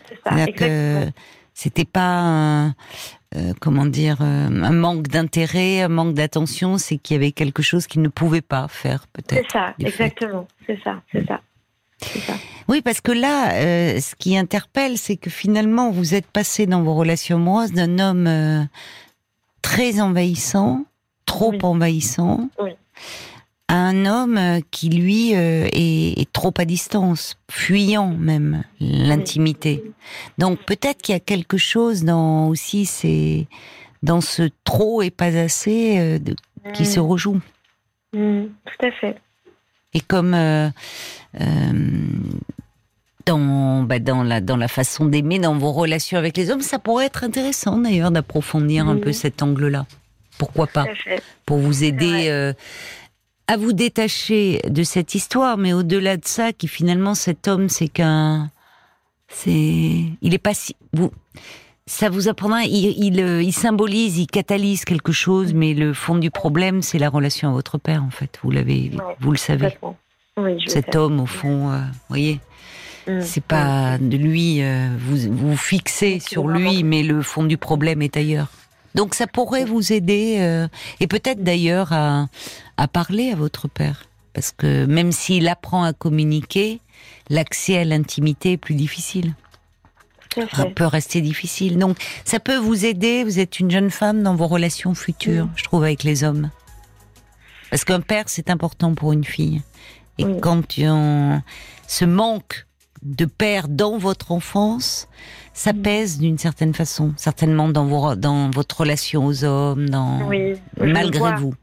C'est 0.08 0.18
ça, 0.24 1.10
c'était 1.60 1.84
pas 1.84 2.72
euh, 3.36 3.52
comment 3.60 3.84
dire 3.84 4.22
un 4.22 4.72
manque 4.72 5.08
d'intérêt, 5.08 5.82
un 5.82 5.88
manque 5.88 6.14
d'attention, 6.14 6.78
c'est 6.78 6.96
qu'il 6.96 7.16
y 7.16 7.18
avait 7.18 7.32
quelque 7.32 7.60
chose 7.62 7.86
qu'il 7.86 8.00
ne 8.00 8.08
pouvait 8.08 8.40
pas 8.40 8.66
faire 8.68 9.06
peut-être. 9.12 9.44
C'est 9.50 9.58
ça, 9.58 9.74
exactement, 9.78 10.48
c'est 10.66 10.82
ça, 10.82 11.02
c'est 11.12 11.26
ça. 11.26 11.38
Oui, 12.66 12.80
parce 12.80 13.02
que 13.02 13.12
là, 13.12 13.52
euh, 13.52 14.00
ce 14.00 14.14
qui 14.14 14.38
interpelle, 14.38 14.96
c'est 14.96 15.16
que 15.16 15.28
finalement, 15.28 15.90
vous 15.90 16.14
êtes 16.14 16.26
passé 16.26 16.64
dans 16.64 16.82
vos 16.82 16.94
relations 16.94 17.36
amoureuses 17.36 17.72
d'un 17.72 17.98
homme 17.98 18.26
euh, 18.26 18.64
très 19.60 20.00
envahissant, 20.00 20.86
trop 21.26 21.52
envahissant, 21.62 22.48
à 23.70 23.74
un 23.74 24.04
homme 24.06 24.36
euh, 24.36 24.60
qui, 24.70 24.88
lui, 24.88 25.32
est, 25.32 26.32
trop 26.32 26.52
à 26.58 26.64
distance, 26.64 27.36
fuyant 27.50 28.08
même 28.08 28.64
l'intimité. 28.80 29.82
Donc 30.38 30.58
peut-être 30.64 31.02
qu'il 31.02 31.14
y 31.14 31.16
a 31.16 31.20
quelque 31.20 31.56
chose 31.56 32.04
dans 32.04 32.48
aussi 32.48 32.86
c'est 32.86 33.46
dans 34.02 34.20
ce 34.20 34.48
trop 34.64 35.02
et 35.02 35.10
pas 35.10 35.36
assez 35.36 36.20
qui 36.74 36.86
se 36.86 37.00
rejoue. 37.00 37.40
Mmh, 38.12 38.44
tout 38.64 38.86
à 38.86 38.90
fait. 38.92 39.16
Et 39.92 40.00
comme 40.00 40.34
euh, 40.34 40.70
dans, 43.26 43.82
bah, 43.82 43.98
dans, 43.98 44.22
la, 44.22 44.40
dans 44.40 44.56
la 44.56 44.68
façon 44.68 45.04
d'aimer, 45.06 45.38
dans 45.38 45.56
vos 45.56 45.72
relations 45.72 46.18
avec 46.18 46.36
les 46.36 46.50
hommes. 46.50 46.62
Ça 46.62 46.78
pourrait 46.78 47.06
être 47.06 47.24
intéressant 47.24 47.78
d'ailleurs 47.78 48.10
d'approfondir 48.10 48.88
un 48.88 48.96
peu 48.96 49.12
cet 49.12 49.42
angle-là. 49.42 49.86
Pourquoi 50.38 50.66
pas 50.66 50.86
Pour 51.44 51.58
vous 51.58 51.84
aider 51.84 52.28
euh, 52.28 52.54
à 53.50 53.56
vous 53.56 53.72
détacher 53.72 54.60
de 54.68 54.84
cette 54.84 55.16
histoire, 55.16 55.58
mais 55.58 55.72
au-delà 55.72 56.16
de 56.16 56.24
ça, 56.24 56.52
qui 56.52 56.68
finalement 56.68 57.16
cet 57.16 57.48
homme, 57.48 57.68
c'est 57.68 57.88
qu'un, 57.88 58.48
c'est, 59.26 60.04
il 60.22 60.34
est 60.34 60.38
pas 60.38 60.54
si, 60.54 60.76
vous, 60.92 61.10
ça 61.84 62.10
vous 62.10 62.28
apprendra, 62.28 62.62
il, 62.62 63.04
il, 63.04 63.20
euh, 63.20 63.42
il, 63.42 63.52
symbolise, 63.52 64.18
il 64.18 64.28
catalyse 64.28 64.84
quelque 64.84 65.10
chose, 65.10 65.52
mais 65.52 65.74
le 65.74 65.92
fond 65.94 66.16
du 66.16 66.30
problème, 66.30 66.80
c'est 66.80 67.00
la 67.00 67.08
relation 67.08 67.48
à 67.48 67.52
votre 67.52 67.76
père, 67.76 68.04
en 68.04 68.10
fait. 68.10 68.38
Vous 68.44 68.52
l'avez, 68.52 68.92
vous 69.18 69.32
le 69.32 69.36
savez. 69.36 69.76
Cet 70.68 70.94
homme, 70.94 71.18
au 71.18 71.26
fond, 71.26 71.72
euh, 71.72 71.78
vous 71.80 72.08
voyez, 72.08 72.38
mm. 73.08 73.20
c'est 73.20 73.42
pas 73.42 73.98
de 73.98 74.16
lui, 74.16 74.62
euh, 74.62 74.90
vous 74.96 75.28
vous 75.28 75.56
fixez 75.56 76.20
sur 76.20 76.46
lui, 76.46 76.84
mais 76.84 77.02
le 77.02 77.20
fond 77.20 77.42
du 77.42 77.56
problème 77.56 78.00
est 78.00 78.16
ailleurs. 78.16 78.46
Donc 78.94 79.14
ça 79.14 79.26
pourrait 79.26 79.64
vous 79.64 79.92
aider, 79.92 80.38
euh, 80.40 80.68
et 80.98 81.06
peut-être 81.06 81.42
d'ailleurs 81.42 81.92
à, 81.92 82.26
à 82.76 82.88
parler 82.88 83.30
à 83.30 83.36
votre 83.36 83.68
père. 83.68 84.06
Parce 84.32 84.52
que 84.52 84.86
même 84.86 85.12
s'il 85.12 85.48
apprend 85.48 85.84
à 85.84 85.92
communiquer, 85.92 86.80
l'accès 87.28 87.78
à 87.78 87.84
l'intimité 87.84 88.52
est 88.52 88.56
plus 88.56 88.74
difficile. 88.74 89.34
Ça 90.54 90.66
peut 90.66 90.86
rester 90.86 91.20
difficile. 91.20 91.76
Donc, 91.78 91.96
ça 92.24 92.38
peut 92.38 92.56
vous 92.56 92.84
aider. 92.84 93.24
Vous 93.24 93.40
êtes 93.40 93.58
une 93.58 93.70
jeune 93.70 93.90
femme 93.90 94.22
dans 94.22 94.36
vos 94.36 94.46
relations 94.46 94.94
futures, 94.94 95.46
mm. 95.46 95.52
je 95.56 95.64
trouve, 95.64 95.82
avec 95.82 96.04
les 96.04 96.22
hommes. 96.22 96.50
Parce 97.70 97.84
qu'un 97.84 98.00
père, 98.00 98.24
c'est 98.26 98.50
important 98.50 98.94
pour 98.94 99.12
une 99.12 99.24
fille. 99.24 99.62
Et 100.18 100.24
quand 100.40 100.78
on, 100.78 101.40
ce 101.86 102.04
manque 102.04 102.66
de 103.02 103.24
père 103.24 103.68
dans 103.68 103.98
votre 103.98 104.32
enfance, 104.32 105.08
ça 105.54 105.72
pèse 105.72 106.18
d'une 106.18 106.38
certaine 106.38 106.74
façon, 106.74 107.12
certainement 107.16 107.68
dans, 107.68 107.86
vos, 107.86 108.14
dans 108.14 108.50
votre 108.50 108.80
relation 108.80 109.26
aux 109.26 109.44
hommes, 109.44 109.88
dans, 109.88 110.20
malgré 110.78 111.36
vous. 111.36 111.54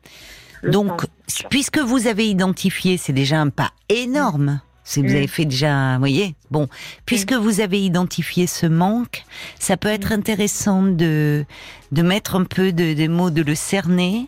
Donc, 0.63 1.05
puisque 1.49 1.79
vous 1.79 2.07
avez 2.07 2.27
identifié, 2.27 2.97
c'est 2.97 3.13
déjà 3.13 3.39
un 3.39 3.49
pas 3.49 3.71
énorme. 3.89 4.61
Si 4.83 5.01
vous 5.01 5.09
avez 5.09 5.27
fait 5.27 5.43
déjà, 5.43 5.93
vous 5.95 5.99
voyez, 5.99 6.35
bon, 6.49 6.69
puisque 7.05 7.33
vous 7.33 7.59
avez 7.59 7.83
identifié 7.83 8.47
ce 8.47 8.65
manque, 8.65 9.25
ça 9.59 9.75
peut 9.75 9.89
être 9.89 10.13
intéressant 10.13 10.81
de 10.81 11.45
de 11.91 12.01
mettre 12.01 12.35
un 12.35 12.43
peu 12.43 12.71
de, 12.71 12.93
des 12.93 13.07
mots, 13.07 13.29
de 13.29 13.41
le 13.41 13.55
cerner, 13.55 14.27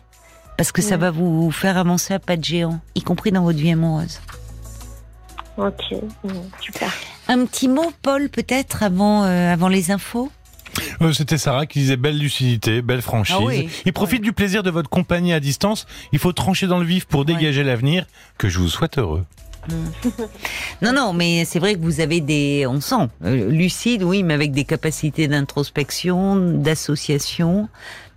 parce 0.56 0.72
que 0.72 0.82
ça 0.82 0.98
va 0.98 1.10
vous 1.10 1.50
faire 1.50 1.78
avancer 1.78 2.12
à 2.12 2.18
pas 2.18 2.36
de 2.36 2.44
géant, 2.44 2.80
y 2.94 3.02
compris 3.02 3.32
dans 3.32 3.42
votre 3.42 3.58
vie 3.58 3.72
amoureuse. 3.72 4.20
Ok, 5.60 5.94
super. 6.60 6.90
Un 7.28 7.44
petit 7.44 7.68
mot, 7.68 7.92
Paul, 8.02 8.28
peut-être 8.28 8.82
avant, 8.82 9.24
euh, 9.24 9.52
avant 9.52 9.68
les 9.68 9.90
infos? 9.90 10.30
Euh, 11.02 11.12
C'était 11.12 11.38
Sarah 11.38 11.66
qui 11.66 11.80
disait 11.80 11.96
belle 11.96 12.18
lucidité, 12.18 12.80
belle 12.80 13.02
franchise. 13.02 13.36
Ah 13.38 13.70
Il 13.84 13.92
profite 13.92 14.22
du 14.22 14.32
plaisir 14.32 14.62
de 14.62 14.70
votre 14.70 14.88
compagnie 14.88 15.32
à 15.32 15.40
distance. 15.40 15.86
Il 16.12 16.18
faut 16.18 16.32
trancher 16.32 16.66
dans 16.66 16.78
le 16.78 16.86
vif 16.86 17.04
pour 17.04 17.24
dégager 17.24 17.62
l'avenir. 17.62 18.06
Que 18.38 18.48
je 18.48 18.58
vous 18.58 18.68
souhaite 18.68 18.98
heureux. 18.98 19.24
non, 20.82 20.92
non, 20.94 21.12
mais 21.12 21.44
c'est 21.44 21.58
vrai 21.58 21.74
que 21.74 21.80
vous 21.80 22.00
avez 22.00 22.22
des, 22.22 22.66
on 22.66 22.80
sent, 22.80 23.08
euh, 23.24 23.50
lucide, 23.50 24.02
oui, 24.02 24.22
mais 24.22 24.32
avec 24.32 24.52
des 24.52 24.64
capacités 24.64 25.28
d'introspection, 25.28 26.36
d'association, 26.36 27.68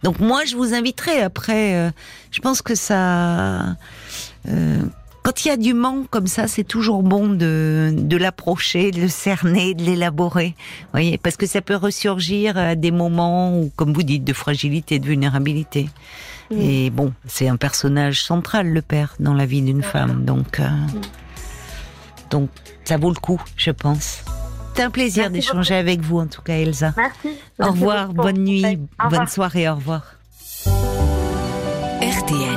donc 0.03 0.19
moi, 0.19 0.43
je 0.45 0.55
vous 0.55 0.73
inviterai 0.73 1.21
après. 1.21 1.75
Euh, 1.75 1.89
je 2.31 2.39
pense 2.41 2.61
que 2.61 2.75
ça, 2.75 3.75
euh, 4.49 4.81
quand 5.23 5.45
il 5.45 5.47
y 5.47 5.51
a 5.51 5.57
du 5.57 5.73
manque 5.73 6.09
comme 6.09 6.27
ça, 6.27 6.47
c'est 6.47 6.65
toujours 6.65 7.01
bon 7.01 7.29
de, 7.29 7.93
de 7.95 8.17
l'approcher, 8.17 8.91
de 8.91 9.01
le 9.01 9.07
cerner, 9.07 9.73
de 9.73 9.81
l'élaborer. 9.83 10.53
Voyez, 10.91 11.17
parce 11.17 11.37
que 11.37 11.45
ça 11.45 11.61
peut 11.61 11.77
ressurgir 11.77 12.57
à 12.57 12.75
des 12.75 12.91
moments 12.91 13.57
où, 13.57 13.71
comme 13.77 13.93
vous 13.93 14.03
dites, 14.03 14.25
de 14.25 14.33
fragilité, 14.33 14.99
de 14.99 15.05
vulnérabilité. 15.05 15.89
Et 16.51 16.91
bon, 16.91 17.13
c'est 17.25 17.47
un 17.47 17.55
personnage 17.55 18.21
central, 18.21 18.67
le 18.67 18.81
père, 18.83 19.15
dans 19.19 19.33
la 19.33 19.47
vie 19.47 19.63
d'une 19.63 19.81
femme. 19.81 20.23
Donc, 20.23 20.59
euh, 20.59 20.69
donc, 22.29 22.49
ça 22.83 22.97
vaut 22.97 23.09
le 23.09 23.19
coup, 23.19 23.41
je 23.57 23.71
pense. 23.71 24.23
C'est 24.75 24.83
un 24.83 24.91
plaisir 24.91 25.31
d'échanger 25.31 25.75
avec 25.75 26.01
vous, 26.01 26.19
en 26.19 26.27
tout 26.27 26.41
cas, 26.41 26.53
Elsa. 26.53 26.93
Merci. 26.95 27.29
Au 27.59 27.71
revoir, 27.71 28.13
bonne 28.13 28.43
nuit, 28.43 28.77
bonne 29.09 29.27
soirée, 29.27 29.67
au 29.67 29.75
revoir. 29.75 30.15
RTL. 32.01 32.52